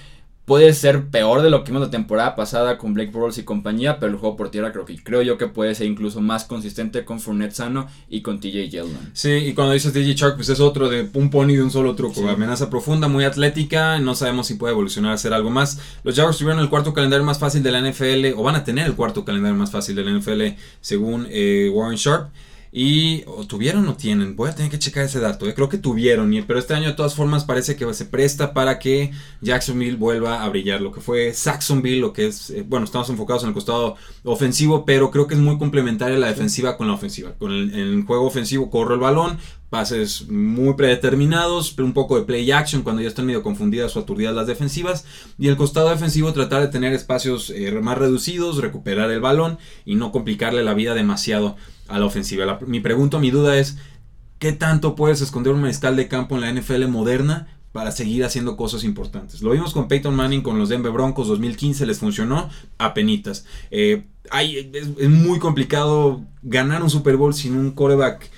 puede 0.45 0.73
ser 0.73 1.08
peor 1.08 1.41
de 1.41 1.49
lo 1.49 1.63
que 1.63 1.71
vimos 1.71 1.88
la 1.88 1.91
temporada 1.91 2.36
pasada 2.36 2.77
con 2.77 2.93
Blake 2.93 3.12
Bortles 3.12 3.39
y 3.39 3.43
compañía, 3.43 3.99
pero 3.99 4.12
el 4.12 4.17
juego 4.17 4.38
por 4.38 4.51
tierra 4.51 4.71
creo 4.71 4.86
que 4.86 4.95
creo 5.03 5.21
yo 5.23 5.38
que 5.38 5.47
puede 5.47 5.73
ser 5.75 5.88
incluso 5.88 6.21
más 6.21 6.45
consistente 6.45 7.03
con 7.03 7.19
Fournette 7.19 7.53
sano 7.53 7.88
y 8.10 8.21
con 8.21 8.39
TJ 8.39 8.69
Yeldon. 8.69 9.10
Sí, 9.13 9.31
y 9.31 9.53
cuando 9.53 9.73
dices 9.73 9.91
TJ 9.91 10.13
Shark, 10.13 10.36
pues 10.36 10.49
es 10.49 10.60
otro 10.60 10.89
de 10.89 11.10
un 11.13 11.29
pony 11.29 11.53
de 11.53 11.63
un 11.63 11.71
solo 11.71 11.95
truco, 11.95 12.27
amenaza 12.29 12.69
profunda, 12.69 13.08
muy 13.08 13.25
atlética, 13.25 13.99
no 13.99 14.15
sabemos 14.15 14.47
si 14.47 14.53
puede 14.53 14.73
evolucionar 14.73 15.13
a 15.13 15.17
ser 15.17 15.34
algo 15.34 15.49
más. 15.49 15.79
Los 16.03 16.15
Jaguars 16.15 16.38
tuvieron 16.38 16.62
el 16.62 16.69
cuarto 16.69 16.93
calendario 16.93 17.25
más 17.25 17.39
fácil 17.39 17.63
de 17.63 17.71
la 17.71 17.81
NFL, 17.81 18.38
o 18.38 18.43
van 18.43 18.55
a 18.55 18.63
tener 18.63 18.86
el 18.86 18.93
cuarto 18.93 19.25
calendario 19.25 19.58
más 19.58 19.71
fácil 19.71 19.95
de 19.95 20.03
la 20.03 20.12
NFL 20.12 20.58
según 20.79 21.27
eh, 21.29 21.69
Warren 21.73 21.97
Sharp. 21.97 22.29
Y 22.77 23.23
o 23.27 23.47
tuvieron 23.47 23.88
o 23.88 23.95
tienen, 23.95 24.35
voy 24.35 24.49
a 24.49 24.53
tener 24.53 24.69
que 24.69 24.77
checar 24.77 25.05
ese 25.05 25.21
dato, 25.21 25.47
eh. 25.47 25.53
creo 25.53 25.69
que 25.69 25.77
tuvieron, 25.77 26.29
pero 26.45 26.59
este 26.59 26.73
año 26.73 26.89
de 26.89 26.93
todas 26.93 27.15
formas 27.15 27.45
parece 27.45 27.77
que 27.77 27.93
se 27.93 28.03
presta 28.03 28.53
para 28.53 28.79
que 28.79 29.11
Jacksonville 29.39 29.95
vuelva 29.95 30.43
a 30.43 30.49
brillar, 30.49 30.81
lo 30.81 30.91
que 30.91 30.99
fue 30.99 31.33
Saxonville, 31.33 32.01
lo 32.01 32.11
que 32.11 32.27
es, 32.27 32.49
eh, 32.49 32.65
bueno, 32.67 32.83
estamos 32.83 33.09
enfocados 33.09 33.43
en 33.43 33.47
el 33.47 33.53
costado 33.53 33.95
ofensivo, 34.25 34.85
pero 34.85 35.09
creo 35.09 35.25
que 35.25 35.35
es 35.35 35.39
muy 35.39 35.57
complementaria 35.57 36.17
la 36.17 36.27
defensiva 36.27 36.75
con 36.75 36.88
la 36.88 36.95
ofensiva. 36.95 37.31
Con 37.38 37.53
el, 37.53 38.03
juego 38.05 38.25
ofensivo 38.25 38.69
corre 38.69 38.95
el 38.95 38.99
balón, 38.99 39.38
pases 39.75 40.29
muy 40.29 40.75
predeterminados, 40.75 41.73
pero 41.73 41.85
un 41.85 41.91
poco 41.91 42.17
de 42.17 42.23
play 42.23 42.49
action 42.49 42.81
cuando 42.81 43.01
ya 43.01 43.09
están 43.09 43.25
medio 43.25 43.43
confundidas 43.43 43.93
o 43.97 43.99
aturdidas 43.99 44.33
las 44.33 44.47
defensivas. 44.47 45.03
Y 45.38 45.49
el 45.49 45.57
costado 45.57 45.89
defensivo 45.89 46.31
tratar 46.31 46.61
de 46.61 46.69
tener 46.69 46.93
espacios 46.93 47.49
eh, 47.49 47.73
más 47.81 47.97
reducidos, 47.97 48.59
recuperar 48.59 49.11
el 49.11 49.19
balón 49.19 49.57
y 49.83 49.95
no 49.95 50.13
complicarle 50.13 50.63
la 50.63 50.73
vida 50.73 50.93
demasiado 50.93 51.57
a 51.89 51.99
la 51.99 52.05
ofensiva. 52.05 52.57
mi 52.65 52.79
pregunta, 52.79 53.19
mi 53.19 53.31
duda 53.31 53.57
es, 53.57 53.75
¿qué 54.39 54.53
tanto 54.53 54.95
puedes 54.95 55.19
esconder 55.19 55.51
un 55.51 55.59
mariscal 55.59 55.97
de 55.97 56.07
campo 56.07 56.35
en 56.35 56.41
la 56.41 56.53
NFL 56.53 56.88
moderna 56.88 57.59
para 57.73 57.91
seguir 57.91 58.23
haciendo 58.23 58.55
cosas 58.55 58.85
importantes? 58.85 59.41
Lo 59.41 59.51
vimos 59.51 59.73
con 59.73 59.89
Peyton 59.89 60.15
Manning 60.15 60.41
con 60.41 60.57
los 60.57 60.69
Denver 60.69 60.93
Broncos 60.93 61.27
2015, 61.27 61.85
les 61.85 61.99
funcionó 61.99 62.49
a 62.77 62.93
penitas. 62.93 63.45
Eh, 63.71 64.05
es, 64.71 65.09
muy 65.09 65.39
complicado 65.39 66.21
ganar 66.43 66.81
un 66.81 66.89
Super 66.89 67.17
Bowl 67.17 67.33
sin 67.33 67.57
un 67.57 67.71
coreback 67.71 68.31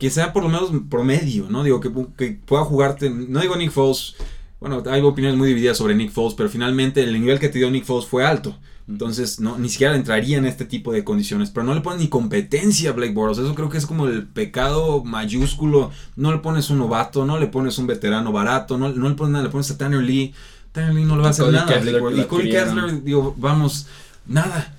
que 0.00 0.10
sea 0.10 0.32
por 0.32 0.42
lo 0.42 0.48
menos 0.48 0.70
promedio, 0.88 1.46
¿no? 1.50 1.62
Digo, 1.62 1.78
que, 1.78 1.92
que 2.16 2.40
pueda 2.44 2.64
jugarte, 2.64 3.10
no 3.10 3.38
digo 3.40 3.54
Nick 3.54 3.70
Foles, 3.70 4.16
bueno, 4.58 4.82
hay 4.90 5.02
opiniones 5.02 5.38
muy 5.38 5.48
divididas 5.48 5.76
sobre 5.76 5.94
Nick 5.94 6.10
Foles, 6.10 6.32
pero 6.34 6.48
finalmente 6.48 7.02
el 7.04 7.12
nivel 7.12 7.38
que 7.38 7.50
te 7.50 7.58
dio 7.58 7.70
Nick 7.70 7.84
Foles 7.84 8.06
fue 8.06 8.24
alto. 8.24 8.56
Entonces, 8.88 9.40
no, 9.40 9.58
ni 9.58 9.68
siquiera 9.68 9.94
entraría 9.94 10.38
en 10.38 10.46
este 10.46 10.64
tipo 10.64 10.90
de 10.90 11.04
condiciones. 11.04 11.50
Pero 11.50 11.64
no 11.64 11.74
le 11.74 11.80
pones 11.80 12.00
ni 12.00 12.08
competencia 12.08 12.90
a 12.90 12.92
Blake 12.92 13.12
Bortles. 13.12 13.38
Eso 13.44 13.54
creo 13.54 13.68
que 13.68 13.78
es 13.78 13.86
como 13.86 14.08
el 14.08 14.26
pecado 14.26 15.04
mayúsculo. 15.04 15.92
No 16.16 16.32
le 16.32 16.38
pones 16.38 16.70
un 16.70 16.78
novato, 16.78 17.24
no 17.24 17.38
le 17.38 17.46
pones 17.46 17.78
un 17.78 17.86
veterano 17.86 18.32
barato, 18.32 18.78
no, 18.78 18.88
no 18.88 19.08
le 19.08 19.14
pones 19.14 19.32
nada, 19.32 19.44
le 19.44 19.50
pones 19.50 19.70
a 19.70 19.78
Tanner 19.78 20.02
Lee. 20.02 20.34
Tanner 20.72 20.94
Lee 20.94 21.04
no 21.04 21.14
le 21.14 21.22
va 21.22 21.28
a 21.28 21.30
hacer 21.30 21.52
nada. 21.52 21.80
y 22.16 22.24
Cody 22.24 22.50
Kessler, 22.50 23.04
digo, 23.04 23.34
vamos, 23.38 23.86
nada. 24.26 24.74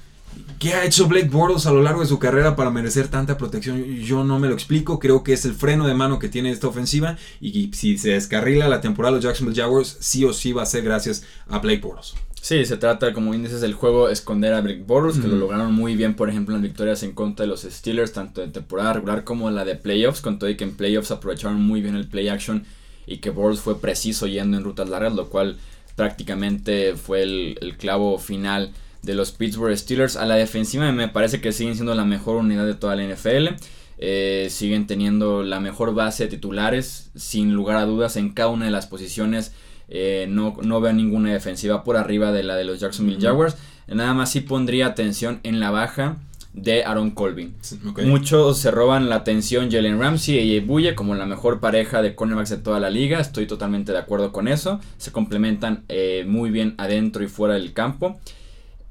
¿Qué 0.61 0.75
ha 0.75 0.85
hecho 0.85 1.07
Blake 1.07 1.27
Bortles 1.27 1.65
a 1.65 1.71
lo 1.71 1.81
largo 1.81 2.01
de 2.01 2.05
su 2.05 2.19
carrera 2.19 2.55
para 2.55 2.69
merecer 2.69 3.07
tanta 3.07 3.35
protección? 3.35 3.83
Yo 3.95 4.23
no 4.23 4.37
me 4.37 4.47
lo 4.47 4.53
explico. 4.53 4.99
Creo 4.99 5.23
que 5.23 5.33
es 5.33 5.43
el 5.45 5.55
freno 5.55 5.87
de 5.87 5.95
mano 5.95 6.19
que 6.19 6.29
tiene 6.29 6.51
esta 6.51 6.67
ofensiva. 6.67 7.17
Y 7.39 7.71
si 7.73 7.97
se 7.97 8.11
descarrila 8.11 8.69
la 8.69 8.79
temporada 8.79 9.13
de 9.13 9.17
los 9.17 9.25
Jacksonville 9.25 9.59
Jaguars, 9.59 9.97
sí 10.01 10.23
o 10.23 10.33
sí 10.33 10.53
va 10.53 10.61
a 10.61 10.67
ser 10.67 10.83
gracias 10.83 11.23
a 11.49 11.57
Blake 11.57 11.81
Bortles. 11.81 12.13
Sí, 12.39 12.63
se 12.65 12.77
trata, 12.77 13.11
como 13.11 13.33
índices 13.33 13.59
del 13.61 13.73
juego, 13.73 14.07
esconder 14.09 14.53
a 14.53 14.61
Blake 14.61 14.83
Bortles, 14.85 15.17
que 15.17 15.27
lo 15.27 15.35
lograron 15.35 15.73
muy 15.73 15.95
bien, 15.95 16.15
por 16.15 16.29
ejemplo, 16.29 16.53
en 16.53 16.61
las 16.61 16.69
victorias 16.69 17.01
en 17.01 17.13
contra 17.13 17.43
de 17.43 17.49
los 17.49 17.61
Steelers, 17.61 18.13
tanto 18.13 18.41
de 18.41 18.49
temporada 18.49 18.93
regular 18.93 19.23
como 19.23 19.49
en 19.49 19.55
la 19.55 19.65
de 19.65 19.73
playoffs, 19.73 20.21
con 20.21 20.37
todo 20.37 20.47
y 20.47 20.57
que 20.57 20.63
en 20.63 20.75
playoffs 20.75 21.09
aprovecharon 21.09 21.59
muy 21.59 21.81
bien 21.81 21.95
el 21.95 22.07
play 22.07 22.29
action 22.29 22.65
y 23.07 23.17
que 23.17 23.31
Bortles 23.31 23.61
fue 23.61 23.81
preciso 23.81 24.27
yendo 24.27 24.57
en 24.57 24.63
rutas 24.63 24.89
largas, 24.89 25.15
lo 25.15 25.27
cual 25.27 25.57
prácticamente 25.95 26.95
fue 26.95 27.23
el, 27.23 27.75
clavo 27.79 28.19
final 28.19 28.71
de 29.01 29.15
los 29.15 29.31
Pittsburgh 29.31 29.75
Steelers. 29.77 30.15
A 30.15 30.25
la 30.25 30.35
defensiva 30.35 30.91
me 30.91 31.07
parece 31.07 31.41
que 31.41 31.51
siguen 31.51 31.75
siendo 31.75 31.95
la 31.95 32.05
mejor 32.05 32.37
unidad 32.37 32.65
de 32.65 32.75
toda 32.75 32.95
la 32.95 33.03
NFL. 33.03 33.55
Eh, 33.97 34.47
siguen 34.49 34.87
teniendo 34.87 35.43
la 35.43 35.59
mejor 35.59 35.93
base 35.93 36.23
de 36.23 36.29
titulares, 36.29 37.11
sin 37.15 37.53
lugar 37.53 37.77
a 37.77 37.85
dudas, 37.85 38.15
en 38.17 38.33
cada 38.33 38.49
una 38.49 38.65
de 38.65 38.71
las 38.71 38.87
posiciones. 38.87 39.53
Eh, 39.89 40.25
no, 40.29 40.57
no, 40.63 40.81
veo 40.81 40.93
ninguna 40.93 41.31
defensiva 41.31 41.83
por 41.83 41.97
arriba 41.97 42.31
de 42.31 42.43
la 42.43 42.55
de 42.55 42.63
los 42.63 42.79
Jacksonville 42.79 43.21
Jaguars. 43.21 43.57
Nada 43.87 44.13
más 44.13 44.31
sí 44.31 44.41
pondría 44.41 44.87
atención 44.87 45.39
en 45.43 45.59
la 45.59 45.69
baja 45.69 46.17
de 46.53 46.83
Aaron 46.83 47.11
Colvin. 47.11 47.53
Muchos 48.03 48.57
se 48.57 48.71
roban 48.71 49.09
la 49.09 49.15
atención 49.15 49.71
Jalen 49.71 49.99
Ramsey 49.99 50.37
y 50.37 50.59
Buye 50.59 50.95
como 50.95 51.15
la 51.15 51.25
mejor 51.25 51.59
pareja 51.59 52.01
de 52.01 52.15
cornerbacks 52.15 52.49
de 52.49 52.57
toda 52.57 52.79
la 52.79 52.89
liga. 52.89 53.19
Estoy 53.19 53.47
totalmente 53.47 53.91
de 53.91 53.97
acuerdo 53.97 54.31
con 54.31 54.47
eso. 54.47 54.79
Se 54.97 55.11
complementan 55.11 55.83
eh, 55.87 56.25
muy 56.27 56.51
bien 56.51 56.75
adentro 56.77 57.23
y 57.23 57.27
fuera 57.27 57.53
del 57.53 57.73
campo. 57.73 58.19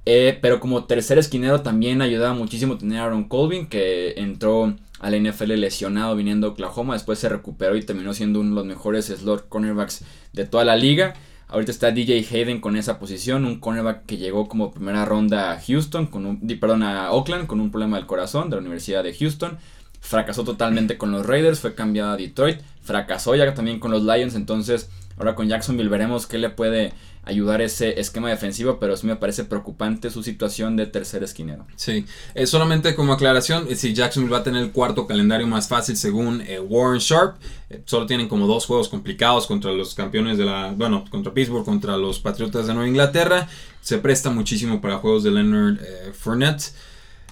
Pero 0.04 0.60
como 0.60 0.84
tercer 0.84 1.18
esquinero 1.18 1.60
también 1.62 2.02
ayudaba 2.02 2.34
muchísimo 2.34 2.78
tener 2.78 3.00
a 3.00 3.04
Aaron 3.04 3.24
Colvin 3.24 3.66
que 3.66 4.14
entró 4.16 4.74
al 5.00 5.22
NFL 5.22 5.54
lesionado 5.54 6.14
viniendo 6.16 6.46
a 6.46 6.50
Oklahoma. 6.50 6.94
Después 6.94 7.18
se 7.18 7.28
recuperó 7.28 7.76
y 7.76 7.82
terminó 7.82 8.14
siendo 8.14 8.40
uno 8.40 8.50
de 8.50 8.56
los 8.56 8.66
mejores 8.66 9.06
slot 9.06 9.48
cornerbacks 9.48 10.04
de 10.32 10.44
toda 10.44 10.64
la 10.64 10.76
liga. 10.76 11.14
Ahorita 11.48 11.72
está 11.72 11.90
DJ 11.90 12.24
Hayden 12.30 12.60
con 12.60 12.76
esa 12.76 13.00
posición, 13.00 13.44
un 13.44 13.58
cornerback 13.58 14.06
que 14.06 14.18
llegó 14.18 14.46
como 14.46 14.70
primera 14.70 15.04
ronda 15.04 15.50
a 15.50 15.60
Houston, 15.60 16.06
con 16.06 16.24
un, 16.24 16.46
perdón, 16.60 16.84
a 16.84 17.10
Oakland 17.10 17.48
con 17.48 17.60
un 17.60 17.72
problema 17.72 17.96
del 17.96 18.06
corazón 18.06 18.50
de 18.50 18.56
la 18.56 18.60
Universidad 18.60 19.02
de 19.02 19.12
Houston. 19.14 19.58
Fracasó 20.00 20.44
totalmente 20.44 20.96
con 20.96 21.10
los 21.10 21.26
Raiders, 21.26 21.58
fue 21.58 21.74
cambiado 21.74 22.12
a 22.12 22.16
Detroit, 22.16 22.60
fracasó 22.82 23.34
ya 23.34 23.52
también 23.52 23.80
con 23.80 23.90
los 23.90 24.04
Lions, 24.04 24.36
entonces 24.36 24.90
ahora 25.18 25.34
con 25.34 25.48
Jacksonville 25.48 25.90
veremos 25.90 26.28
qué 26.28 26.38
le 26.38 26.50
puede 26.50 26.92
ayudar 27.22 27.61
ese 27.61 28.00
esquema 28.00 28.30
defensivo, 28.30 28.78
pero 28.78 28.96
sí 28.96 29.06
me 29.06 29.16
parece 29.16 29.44
preocupante 29.44 30.11
su 30.11 30.22
situación 30.22 30.76
de 30.76 30.87
tercer 30.87 31.22
esquinero. 31.22 31.66
Sí, 31.76 32.06
eh, 32.35 32.46
solamente 32.46 32.94
como 32.94 33.12
aclaración, 33.12 33.66
eh, 33.68 33.76
si 33.76 33.92
Jacksonville 33.92 34.33
va 34.33 34.38
a 34.38 34.42
tener 34.42 34.62
el 34.62 34.72
cuarto 34.72 35.06
calendario 35.06 35.46
más 35.46 35.68
fácil 35.68 35.96
según 35.96 36.40
eh, 36.42 36.61
Warren 36.61 36.98
Sharp, 37.00 37.37
solo 37.85 38.06
tienen 38.06 38.28
como 38.28 38.46
dos 38.46 38.66
juegos 38.66 38.88
complicados 38.88 39.46
contra 39.46 39.70
los 39.72 39.94
campeones 39.94 40.38
de 40.38 40.44
la, 40.44 40.72
bueno, 40.76 41.04
contra 41.11 41.33
Pittsburgh, 41.33 41.64
contra 41.64 41.96
los 41.96 42.18
Patriotas 42.18 42.66
de 42.66 42.74
Nueva 42.74 42.88
Inglaterra, 42.88 43.48
se 43.80 43.98
presta 43.98 44.30
muchísimo 44.30 44.80
para 44.80 44.98
juegos 44.98 45.22
de 45.22 45.30
Leonard 45.30 45.78
Fournette. 46.14 46.72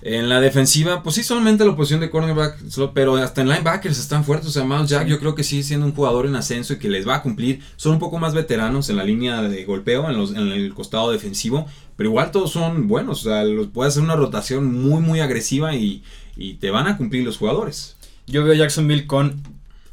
En 0.01 0.29
la 0.29 0.41
defensiva, 0.41 1.03
pues 1.03 1.17
sí, 1.17 1.25
solamente 1.25 1.65
la 1.65 1.75
posición 1.75 2.01
de 2.01 2.11
cornerback, 2.11 2.59
pero 2.95 3.17
hasta 3.17 3.41
en 3.41 3.49
linebackers 3.49 3.99
están 3.99 4.25
fuertes. 4.25 4.49
O 4.49 4.53
sea, 4.53 4.65
Miles 4.65 4.89
Jack 4.89 5.09
yo 5.09 5.19
creo 5.19 5.35
que 5.35 5.43
sí 5.43 5.63
siendo 5.63 5.87
un 5.87 5.95
jugador 5.95 6.27
en 6.27 6.37
ascenso 6.37 6.75
y 6.75 6.79
que 6.79 6.89
les 6.89 7.07
va 7.07 7.17
a 7.17 7.23
cumplir. 7.23 7.61
Son 7.77 7.93
un 7.93 7.99
poco 7.99 8.19
más 8.19 8.33
veteranos 8.33 8.91
en 8.91 8.97
la 8.97 9.05
línea 9.05 9.43
de 9.43 9.65
golpeo, 9.65 10.09
en, 10.09 10.17
los, 10.17 10.31
en 10.31 10.49
el 10.49 10.73
costado 10.73 11.11
defensivo, 11.11 11.67
pero 11.97 12.11
igual 12.11 12.31
todos 12.31 12.53
son 12.53 12.87
buenos. 12.87 13.27
O 13.27 13.31
sea, 13.31 13.43
los, 13.45 13.69
puede 13.69 13.89
hacer 13.89 14.03
una 14.03 14.15
rotación 14.15 14.73
muy, 14.73 15.01
muy 15.01 15.21
agresiva 15.21 15.75
y, 15.75 16.05
y 16.37 16.55
te 16.55 16.71
van 16.71 16.87
a 16.87 16.97
cumplir 16.97 17.25
los 17.25 17.37
jugadores. 17.37 17.97
Yo 18.27 18.45
veo 18.45 18.53
a 18.53 18.57
Jacksonville 18.57 19.07
con 19.07 19.43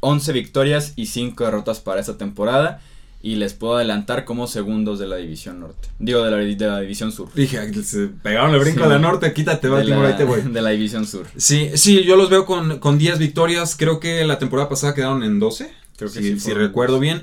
11 0.00 0.32
victorias 0.32 0.92
y 0.94 1.06
5 1.06 1.44
derrotas 1.44 1.80
para 1.80 2.00
esta 2.00 2.16
temporada 2.16 2.80
y 3.22 3.36
les 3.36 3.54
puedo 3.54 3.76
adelantar 3.76 4.24
como 4.24 4.46
segundos 4.46 4.98
de 4.98 5.06
la 5.06 5.16
división 5.16 5.60
norte. 5.60 5.88
Digo, 5.98 6.22
de 6.22 6.30
la, 6.30 6.36
de 6.36 6.66
la 6.66 6.80
división 6.80 7.10
sur. 7.12 7.28
Dije, 7.34 7.72
se 7.82 8.06
pegaron 8.06 8.54
el 8.54 8.60
brinco 8.60 8.84
a 8.84 8.88
la 8.88 8.98
norte, 8.98 9.32
quítate, 9.32 9.68
Baltimore, 9.68 10.08
ahí 10.08 10.16
te 10.16 10.24
voy. 10.24 10.42
De 10.42 10.62
la 10.62 10.70
división 10.70 11.06
sur. 11.06 11.26
Sí, 11.36 11.70
sí, 11.74 12.04
yo 12.04 12.16
los 12.16 12.30
veo 12.30 12.46
con, 12.46 12.78
con 12.78 12.98
10 12.98 13.18
victorias. 13.18 13.74
Creo 13.76 13.98
que 13.98 14.24
la 14.24 14.38
temporada 14.38 14.68
pasada 14.68 14.94
quedaron 14.94 15.22
en 15.22 15.40
12. 15.40 15.70
Creo 15.96 16.12
que 16.12 16.20
sí, 16.20 16.38
si 16.38 16.52
recuerdo 16.52 17.00
bien. 17.00 17.22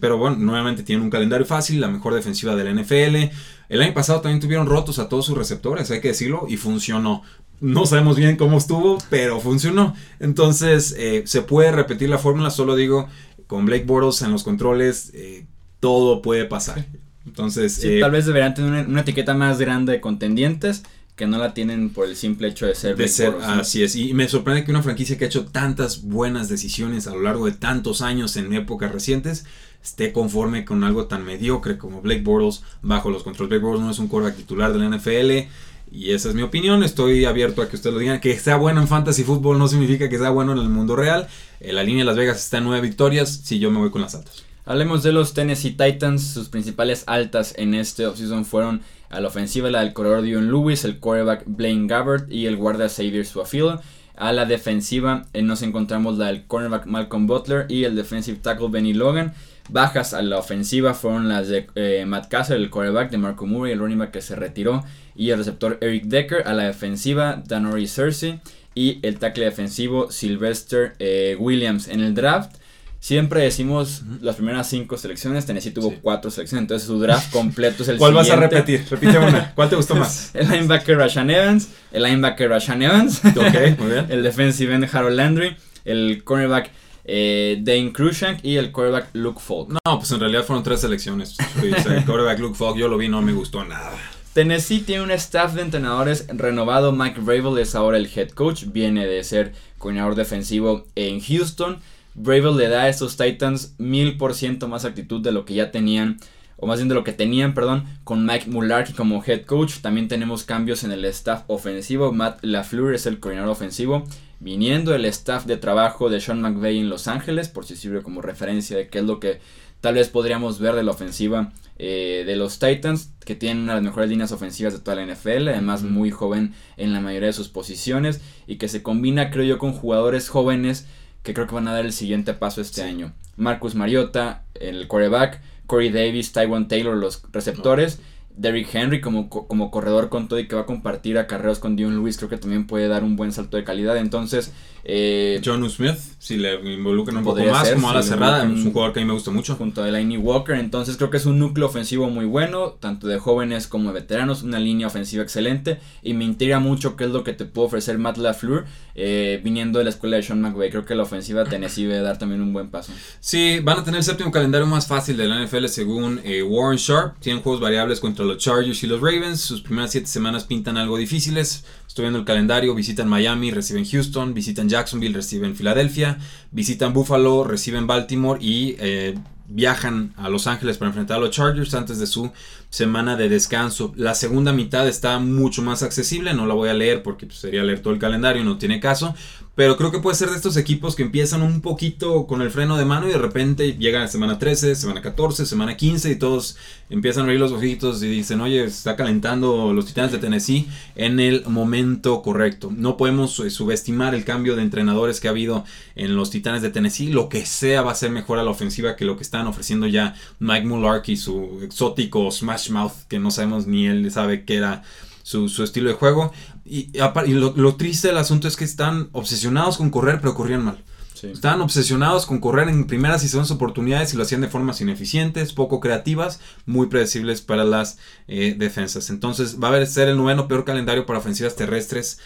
Pero 0.00 0.18
bueno, 0.18 0.36
nuevamente 0.36 0.82
tienen 0.82 1.04
un 1.04 1.10
calendario 1.10 1.44
fácil, 1.44 1.80
la 1.80 1.88
mejor 1.88 2.14
defensiva 2.14 2.54
de 2.54 2.64
la 2.64 2.82
NFL. 2.82 3.34
El 3.68 3.82
año 3.82 3.94
pasado 3.94 4.20
también 4.20 4.40
tuvieron 4.40 4.66
rotos 4.66 4.98
a 4.98 5.08
todos 5.08 5.26
sus 5.26 5.36
receptores, 5.36 5.90
hay 5.90 6.00
que 6.00 6.08
decirlo, 6.08 6.46
y 6.48 6.56
funcionó. 6.56 7.22
No 7.60 7.86
sabemos 7.86 8.16
bien 8.16 8.36
cómo 8.36 8.58
estuvo, 8.58 8.98
pero 9.10 9.40
funcionó. 9.40 9.94
Entonces, 10.20 10.94
eh, 10.98 11.22
se 11.26 11.42
puede 11.42 11.72
repetir 11.72 12.08
la 12.08 12.18
fórmula, 12.18 12.50
solo 12.50 12.76
digo, 12.76 13.08
con 13.46 13.66
Blake 13.66 13.84
Bortles 13.84 14.22
en 14.22 14.32
los 14.32 14.42
controles, 14.42 15.10
eh, 15.14 15.46
todo 15.80 16.22
puede 16.22 16.44
pasar. 16.44 16.86
Entonces, 17.26 17.82
eh, 17.84 18.00
tal 18.00 18.10
vez 18.10 18.26
deberían 18.26 18.54
tener 18.54 18.86
una, 18.86 19.00
etiqueta 19.00 19.34
más 19.34 19.58
grande 19.58 19.92
de 19.92 20.00
contendientes 20.00 20.82
que 21.16 21.26
no 21.26 21.38
la 21.38 21.54
tienen 21.54 21.90
por 21.90 22.06
el 22.08 22.16
simple 22.16 22.48
hecho 22.48 22.66
de 22.66 22.74
ser. 22.74 22.96
De 22.96 23.08
ser, 23.08 23.34
así 23.42 23.82
es. 23.82 23.94
Y 23.94 24.14
me 24.14 24.28
sorprende 24.28 24.64
que 24.64 24.70
una 24.70 24.82
franquicia 24.82 25.16
que 25.16 25.24
ha 25.24 25.28
hecho 25.28 25.46
tantas 25.46 26.02
buenas 26.02 26.48
decisiones 26.48 27.06
a 27.06 27.12
lo 27.12 27.22
largo 27.22 27.46
de 27.46 27.52
tantos 27.52 28.02
años 28.02 28.36
en 28.36 28.52
épocas 28.52 28.92
recientes 28.92 29.44
esté 29.82 30.12
conforme 30.12 30.64
con 30.64 30.82
algo 30.82 31.06
tan 31.06 31.24
mediocre 31.24 31.78
como 31.78 32.00
Blake 32.00 32.22
Bortles 32.22 32.62
bajo 32.82 33.10
los 33.10 33.22
controles. 33.22 33.50
Blake 33.50 33.64
Bortles 33.64 33.84
no 33.84 33.90
es 33.90 33.98
un 33.98 34.08
quarterback 34.08 34.36
titular 34.36 34.72
de 34.72 34.78
la 34.78 34.96
NFL. 34.96 35.48
Y 35.94 36.10
esa 36.10 36.28
es 36.28 36.34
mi 36.34 36.42
opinión. 36.42 36.82
Estoy 36.82 37.24
abierto 37.24 37.62
a 37.62 37.68
que 37.68 37.76
ustedes 37.76 37.94
lo 37.94 38.00
digan. 38.00 38.20
Que 38.20 38.36
sea 38.36 38.56
bueno 38.56 38.80
en 38.80 38.88
fantasy 38.88 39.22
fútbol 39.22 39.58
no 39.58 39.68
significa 39.68 40.08
que 40.08 40.18
sea 40.18 40.30
bueno 40.30 40.52
en 40.52 40.58
el 40.58 40.68
mundo 40.68 40.96
real. 40.96 41.28
Eh, 41.60 41.72
la 41.72 41.84
línea 41.84 42.00
de 42.00 42.06
Las 42.06 42.16
Vegas 42.16 42.38
está 42.38 42.58
en 42.58 42.64
nueve 42.64 42.80
victorias. 42.80 43.42
Si 43.44 43.60
yo 43.60 43.70
me 43.70 43.78
voy 43.78 43.90
con 43.90 44.02
las 44.02 44.16
altas. 44.16 44.42
Hablemos 44.66 45.04
de 45.04 45.12
los 45.12 45.34
Tennessee 45.34 45.70
Titans. 45.70 46.26
Sus 46.26 46.48
principales 46.48 47.04
altas 47.06 47.54
en 47.56 47.74
este 47.74 48.06
offseason 48.06 48.44
fueron 48.44 48.82
a 49.08 49.20
la 49.20 49.28
ofensiva 49.28 49.70
la 49.70 49.80
del 49.80 49.92
corredor 49.92 50.22
Dion 50.22 50.48
Lewis, 50.48 50.84
el 50.84 50.98
quarterback 50.98 51.44
Blaine 51.46 51.86
Gabbard 51.86 52.28
y 52.28 52.46
el 52.46 52.56
guardia 52.56 52.88
Xavier 52.88 53.24
Suafilo. 53.24 53.80
A 54.16 54.32
la 54.32 54.46
defensiva 54.46 55.26
eh, 55.32 55.42
nos 55.42 55.62
encontramos 55.62 56.18
la 56.18 56.26
del 56.26 56.44
cornerback 56.46 56.86
Malcolm 56.86 57.28
Butler 57.28 57.66
y 57.68 57.84
el 57.84 57.94
defensive 57.94 58.38
tackle 58.38 58.68
Benny 58.68 58.94
Logan. 58.94 59.32
Bajas 59.70 60.12
a 60.12 60.20
la 60.20 60.38
ofensiva 60.38 60.92
fueron 60.92 61.28
las 61.28 61.48
de 61.48 61.66
eh, 61.74 62.04
Matt 62.06 62.28
Castle, 62.28 62.56
el 62.56 62.70
quarterback 62.70 63.10
de 63.10 63.18
Marco 63.18 63.46
Murray, 63.46 63.72
el 63.72 63.78
running 63.78 63.98
back 63.98 64.10
que 64.10 64.20
se 64.20 64.36
retiró, 64.36 64.84
y 65.16 65.30
el 65.30 65.38
receptor 65.38 65.78
Eric 65.80 66.04
Decker. 66.04 66.46
A 66.46 66.52
la 66.52 66.64
defensiva, 66.64 67.42
Danori 67.46 67.86
Cersei 67.86 68.40
y 68.74 68.98
el 69.02 69.18
tackle 69.18 69.44
defensivo 69.44 70.10
Sylvester 70.10 70.94
eh, 70.98 71.36
Williams. 71.38 71.88
En 71.88 72.00
el 72.00 72.14
draft, 72.14 72.56
siempre 73.00 73.42
decimos 73.42 74.02
las 74.20 74.36
primeras 74.36 74.68
cinco 74.68 74.96
selecciones. 74.96 75.46
Tennessee 75.46 75.70
tuvo 75.70 75.94
cuatro 76.02 76.30
selecciones, 76.30 76.62
entonces 76.62 76.86
su 76.86 76.98
draft 76.98 77.30
completo 77.30 77.82
es 77.82 77.88
el 77.88 77.96
¿Cuál 77.98 78.14
vas 78.14 78.30
a 78.30 78.36
repetir? 78.36 78.84
Repite 78.90 79.18
una. 79.18 79.52
¿Cuál 79.54 79.70
te 79.70 79.76
gustó 79.76 79.94
más? 79.94 80.30
el 80.34 80.48
linebacker 80.48 80.98
Rashan 80.98 81.30
Evans, 81.30 81.68
el 81.92 82.02
linebacker 82.02 82.50
Rashan 82.50 82.82
Evans, 82.82 83.22
Ok, 83.24 83.78
muy 83.78 83.92
bien. 83.92 84.06
el 84.10 84.22
defensive 84.22 84.74
end 84.74 84.88
Harold 84.92 85.16
Landry, 85.16 85.56
el 85.84 86.22
cornerback 86.24 86.70
eh, 87.04 87.58
Dane 87.60 87.92
Crushank 87.92 88.44
y 88.44 88.56
el 88.56 88.72
quarterback 88.72 89.10
Luke 89.12 89.40
Falk. 89.40 89.68
No, 89.68 89.98
pues 89.98 90.10
en 90.12 90.20
realidad 90.20 90.44
fueron 90.44 90.62
tres 90.62 90.80
selecciones. 90.80 91.36
el 91.62 92.04
quarterback 92.04 92.38
Luke 92.38 92.56
Falk 92.56 92.76
yo 92.76 92.88
lo 92.88 92.96
vi, 92.96 93.08
no 93.08 93.22
me 93.22 93.32
gustó 93.32 93.64
nada. 93.64 93.92
Tennessee 94.32 94.80
tiene 94.80 95.04
un 95.04 95.10
staff 95.12 95.54
de 95.54 95.62
entrenadores 95.62 96.26
renovado. 96.28 96.90
Mike 96.90 97.20
Vrabel 97.20 97.56
es 97.58 97.76
ahora 97.76 97.98
el 97.98 98.10
head 98.12 98.30
coach. 98.30 98.64
Viene 98.72 99.06
de 99.06 99.22
ser 99.22 99.52
coordinador 99.78 100.16
defensivo 100.16 100.86
en 100.96 101.20
Houston. 101.20 101.78
Vrabel 102.14 102.56
le 102.56 102.68
da 102.68 102.82
a 102.82 102.88
estos 102.88 103.16
Titans 103.16 103.74
mil 103.78 104.16
por 104.16 104.34
ciento 104.34 104.66
más 104.66 104.84
actitud 104.84 105.20
de 105.20 105.30
lo 105.30 105.44
que 105.44 105.54
ya 105.54 105.70
tenían. 105.70 106.18
O 106.56 106.66
más 106.66 106.78
bien 106.78 106.88
de 106.88 106.96
lo 106.96 107.04
que 107.04 107.12
tenían, 107.12 107.54
perdón, 107.54 107.84
con 108.02 108.26
Mike 108.26 108.50
Mularkey 108.50 108.94
como 108.94 109.22
head 109.24 109.44
coach. 109.44 109.80
También 109.82 110.08
tenemos 110.08 110.42
cambios 110.42 110.82
en 110.82 110.90
el 110.90 111.04
staff 111.04 111.44
ofensivo. 111.46 112.12
Matt 112.12 112.42
LaFleur 112.42 112.94
es 112.94 113.06
el 113.06 113.20
coordinador 113.20 113.52
ofensivo 113.52 114.04
viniendo 114.40 114.94
el 114.94 115.04
staff 115.06 115.46
de 115.46 115.56
trabajo 115.56 116.10
de 116.10 116.20
Sean 116.20 116.40
McVay 116.40 116.78
en 116.78 116.88
Los 116.88 117.08
Ángeles, 117.08 117.48
por 117.48 117.64
si 117.64 117.76
sirve 117.76 118.02
como 118.02 118.22
referencia 118.22 118.76
de 118.76 118.88
qué 118.88 118.98
es 118.98 119.04
lo 119.04 119.20
que 119.20 119.40
tal 119.80 119.94
vez 119.94 120.08
podríamos 120.08 120.60
ver 120.60 120.74
de 120.74 120.82
la 120.82 120.92
ofensiva 120.92 121.52
eh, 121.78 122.24
de 122.26 122.36
los 122.36 122.58
Titans, 122.58 123.12
que 123.24 123.34
tienen 123.34 123.64
una 123.64 123.74
de 123.74 123.80
las 123.80 123.84
mejores 123.84 124.08
líneas 124.08 124.32
ofensivas 124.32 124.72
de 124.72 124.78
toda 124.80 124.96
la 124.96 125.06
NFL, 125.06 125.48
además 125.48 125.82
muy 125.82 126.10
joven 126.10 126.54
en 126.76 126.92
la 126.92 127.00
mayoría 127.00 127.26
de 127.26 127.32
sus 127.32 127.48
posiciones, 127.48 128.20
y 128.46 128.56
que 128.56 128.68
se 128.68 128.82
combina, 128.82 129.30
creo 129.30 129.44
yo, 129.44 129.58
con 129.58 129.72
jugadores 129.72 130.28
jóvenes 130.28 130.86
que 131.22 131.34
creo 131.34 131.46
que 131.46 131.54
van 131.54 131.68
a 131.68 131.72
dar 131.72 131.84
el 131.84 131.92
siguiente 131.92 132.34
paso 132.34 132.60
este 132.60 132.82
año. 132.82 133.12
Marcus 133.36 133.74
Mariota, 133.74 134.44
el 134.54 134.86
quarterback, 134.86 135.40
Corey 135.66 135.90
Davis, 135.90 136.32
Taiwan 136.32 136.68
Taylor, 136.68 136.96
los 136.96 137.22
receptores. 137.32 138.00
Derrick 138.36 138.74
Henry 138.74 139.00
como, 139.00 139.28
como 139.28 139.70
corredor 139.70 140.08
con 140.08 140.28
todo 140.28 140.38
y 140.40 140.48
que 140.48 140.56
va 140.56 140.62
a 140.62 140.66
compartir 140.66 141.18
acarreos 141.18 141.58
con 141.58 141.76
Dion 141.76 141.94
Lewis, 141.94 142.16
creo 142.16 142.28
que 142.28 142.36
también 142.36 142.66
puede 142.66 142.88
dar 142.88 143.04
un 143.04 143.16
buen 143.16 143.32
salto 143.32 143.56
de 143.56 143.64
calidad. 143.64 143.96
Entonces, 143.96 144.52
eh, 144.86 145.40
John 145.42 145.68
Smith, 145.70 145.96
si 146.18 146.36
le 146.36 146.56
involucran 146.74 147.16
un 147.16 147.24
poco 147.24 147.42
más, 147.44 147.70
como 147.70 147.90
a 147.90 147.94
la 147.94 148.02
cerrada, 148.02 148.44
es 148.44 148.64
un 148.64 148.72
jugador 148.72 148.92
que 148.92 149.00
a 149.00 149.02
mí 149.02 149.06
me 149.06 149.14
gusta 149.14 149.30
mucho. 149.30 149.54
Junto 149.54 149.82
a 149.82 149.86
Delaney 149.86 150.18
Walker, 150.18 150.56
entonces 150.56 150.96
creo 150.96 151.10
que 151.10 151.16
es 151.16 151.26
un 151.26 151.38
núcleo 151.38 151.66
ofensivo 151.66 152.10
muy 152.10 152.26
bueno, 152.26 152.76
tanto 152.80 153.06
de 153.06 153.18
jóvenes 153.18 153.66
como 153.66 153.88
de 153.88 154.00
veteranos, 154.00 154.42
una 154.42 154.58
línea 154.58 154.86
ofensiva 154.86 155.22
excelente. 155.22 155.78
Y 156.02 156.12
me 156.14 156.24
intriga 156.24 156.58
mucho 156.58 156.96
qué 156.96 157.04
es 157.04 157.10
lo 157.10 157.24
que 157.24 157.32
te 157.32 157.46
puede 157.46 157.68
ofrecer 157.68 157.98
Matt 157.98 158.18
LaFleur 158.18 158.64
eh, 158.94 159.40
viniendo 159.42 159.78
de 159.78 159.84
la 159.84 159.90
escuela 159.90 160.16
de 160.16 160.22
Sean 160.22 160.40
McVay. 160.40 160.70
Creo 160.70 160.84
que 160.84 160.94
la 160.94 161.04
ofensiva 161.04 161.44
Tennessee 161.44 161.84
debe 161.84 162.02
dar 162.02 162.18
también 162.18 162.42
un 162.42 162.52
buen 162.52 162.68
paso. 162.68 162.92
Sí, 163.20 163.60
van 163.60 163.78
a 163.78 163.84
tener 163.84 163.98
el 163.98 164.04
séptimo 164.04 164.30
calendario 164.30 164.66
más 164.66 164.86
fácil 164.86 165.16
de 165.16 165.26
la 165.26 165.42
NFL 165.42 165.66
según 165.66 166.20
eh, 166.24 166.42
Warren 166.42 166.78
Sharp. 166.78 167.18
Tienen 167.20 167.42
juegos 167.42 167.60
variables 167.60 168.00
contra 168.00 168.23
los 168.24 168.38
Chargers 168.38 168.82
y 168.82 168.86
los 168.86 169.00
Ravens. 169.00 169.40
Sus 169.40 169.60
primeras 169.60 169.92
siete 169.92 170.06
semanas 170.06 170.44
pintan 170.44 170.76
algo 170.76 170.96
difíciles. 170.96 171.64
Estoy 171.86 172.04
viendo 172.04 172.18
el 172.18 172.24
calendario, 172.24 172.74
visitan 172.74 173.08
Miami, 173.08 173.50
reciben 173.50 173.84
Houston, 173.84 174.34
visitan 174.34 174.68
Jacksonville, 174.68 175.14
reciben 175.14 175.54
Filadelfia, 175.54 176.18
visitan 176.50 176.92
Buffalo, 176.92 177.44
reciben 177.44 177.86
Baltimore 177.86 178.42
y 178.42 178.76
eh, 178.78 179.14
viajan 179.46 180.14
a 180.16 180.28
Los 180.28 180.46
Ángeles 180.46 180.78
para 180.78 180.88
enfrentar 180.88 181.18
a 181.18 181.20
los 181.20 181.30
Chargers 181.30 181.74
antes 181.74 181.98
de 181.98 182.06
su 182.06 182.32
semana 182.74 183.16
de 183.16 183.28
descanso. 183.28 183.92
La 183.94 184.16
segunda 184.16 184.52
mitad 184.52 184.88
está 184.88 185.20
mucho 185.20 185.62
más 185.62 185.84
accesible, 185.84 186.34
no 186.34 186.44
la 186.44 186.54
voy 186.54 186.70
a 186.70 186.74
leer 186.74 187.04
porque 187.04 187.26
pues, 187.26 187.38
sería 187.38 187.62
leer 187.62 187.78
todo 187.78 187.94
el 187.94 188.00
calendario, 188.00 188.42
no 188.42 188.58
tiene 188.58 188.80
caso, 188.80 189.14
pero 189.54 189.76
creo 189.76 189.92
que 189.92 190.00
puede 190.00 190.16
ser 190.16 190.30
de 190.30 190.34
estos 190.34 190.56
equipos 190.56 190.96
que 190.96 191.04
empiezan 191.04 191.42
un 191.42 191.60
poquito 191.60 192.26
con 192.26 192.42
el 192.42 192.50
freno 192.50 192.76
de 192.76 192.84
mano 192.84 193.08
y 193.08 193.12
de 193.12 193.18
repente 193.18 193.76
llegan 193.78 194.02
a 194.02 194.08
semana 194.08 194.40
13, 194.40 194.74
semana 194.74 195.00
14, 195.00 195.46
semana 195.46 195.76
15 195.76 196.10
y 196.10 196.16
todos 196.16 196.56
empiezan 196.90 197.22
a 197.22 197.24
abrir 197.26 197.38
los 197.38 197.52
ojitos 197.52 198.02
y 198.02 198.08
dicen, 198.08 198.40
oye, 198.40 198.64
está 198.64 198.96
calentando 198.96 199.72
los 199.72 199.86
Titanes 199.86 200.10
de 200.10 200.18
Tennessee 200.18 200.68
en 200.96 201.20
el 201.20 201.44
momento 201.46 202.20
correcto. 202.22 202.72
No 202.76 202.96
podemos 202.96 203.38
eh, 203.38 203.50
subestimar 203.50 204.16
el 204.16 204.24
cambio 204.24 204.56
de 204.56 204.62
entrenadores 204.62 205.20
que 205.20 205.28
ha 205.28 205.30
habido 205.30 205.64
en 205.94 206.16
los 206.16 206.30
Titanes 206.30 206.62
de 206.62 206.70
Tennessee. 206.70 207.12
Lo 207.12 207.28
que 207.28 207.46
sea 207.46 207.82
va 207.82 207.92
a 207.92 207.94
ser 207.94 208.10
mejor 208.10 208.40
a 208.40 208.42
la 208.42 208.50
ofensiva 208.50 208.96
que 208.96 209.04
lo 209.04 209.16
que 209.16 209.22
están 209.22 209.46
ofreciendo 209.46 209.86
ya 209.86 210.16
Mike 210.40 210.66
Mularkey 210.66 211.14
y 211.14 211.16
su 211.16 211.60
exótico 211.62 212.28
Smash 212.32 212.63
Mouth, 212.70 212.92
que 213.08 213.18
no 213.18 213.30
sabemos 213.30 213.66
ni 213.66 213.86
él 213.86 214.10
sabe 214.10 214.44
qué 214.44 214.56
era 214.56 214.82
su, 215.24 215.62
estilo 215.62 215.88
de 215.88 215.96
juego. 215.96 216.32
Y, 216.64 216.90
lo, 216.96 217.74
triste 217.76 218.08
del 218.08 218.18
asunto 218.18 218.46
es 218.46 218.56
que 218.56 218.64
están 218.64 219.08
obsesionados 219.12 219.78
con 219.78 219.90
correr, 219.90 220.20
pero 220.20 220.34
corrían 220.34 220.64
mal. 220.64 220.82
Estaban 221.22 221.62
obsesionados 221.62 222.26
con 222.26 222.38
correr 222.38 222.68
en 222.68 222.86
primeras 222.86 223.24
y 223.24 223.28
segundas 223.28 223.50
oportunidades 223.50 224.12
y 224.12 224.16
lo 224.18 224.24
hacían 224.24 224.42
de 224.42 224.48
formas 224.48 224.82
ineficientes, 224.82 225.54
poco 225.54 225.80
creativas, 225.80 226.40
muy 226.66 226.88
predecibles 226.88 227.40
para 227.40 227.64
las 227.64 227.98
eh, 228.28 228.54
defensas. 228.58 229.08
Entonces 229.08 229.58
va 229.62 229.74
a 229.74 229.86
ser 229.86 230.08
el 230.08 230.18
noveno 230.18 230.48
peor 230.48 230.66
calendario 230.66 231.06
para 231.06 231.20
ofensivas 231.20 231.56
terrestres. 231.56 232.18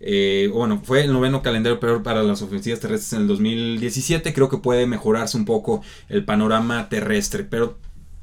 Eh, 0.00 0.50
bueno, 0.52 0.82
fue 0.84 1.04
el 1.04 1.12
noveno 1.12 1.42
calendario 1.42 1.80
peor 1.80 2.02
para 2.02 2.22
las 2.22 2.42
ofensivas 2.42 2.80
terrestres 2.80 3.14
en 3.14 3.22
el 3.22 3.28
2017. 3.28 4.34
Creo 4.34 4.50
que 4.50 4.58
puede 4.58 4.86
mejorarse 4.86 5.38
un 5.38 5.46
poco 5.46 5.82
el 6.10 6.24
panorama 6.24 6.90
terrestre, 6.90 7.44
pero 7.44 7.78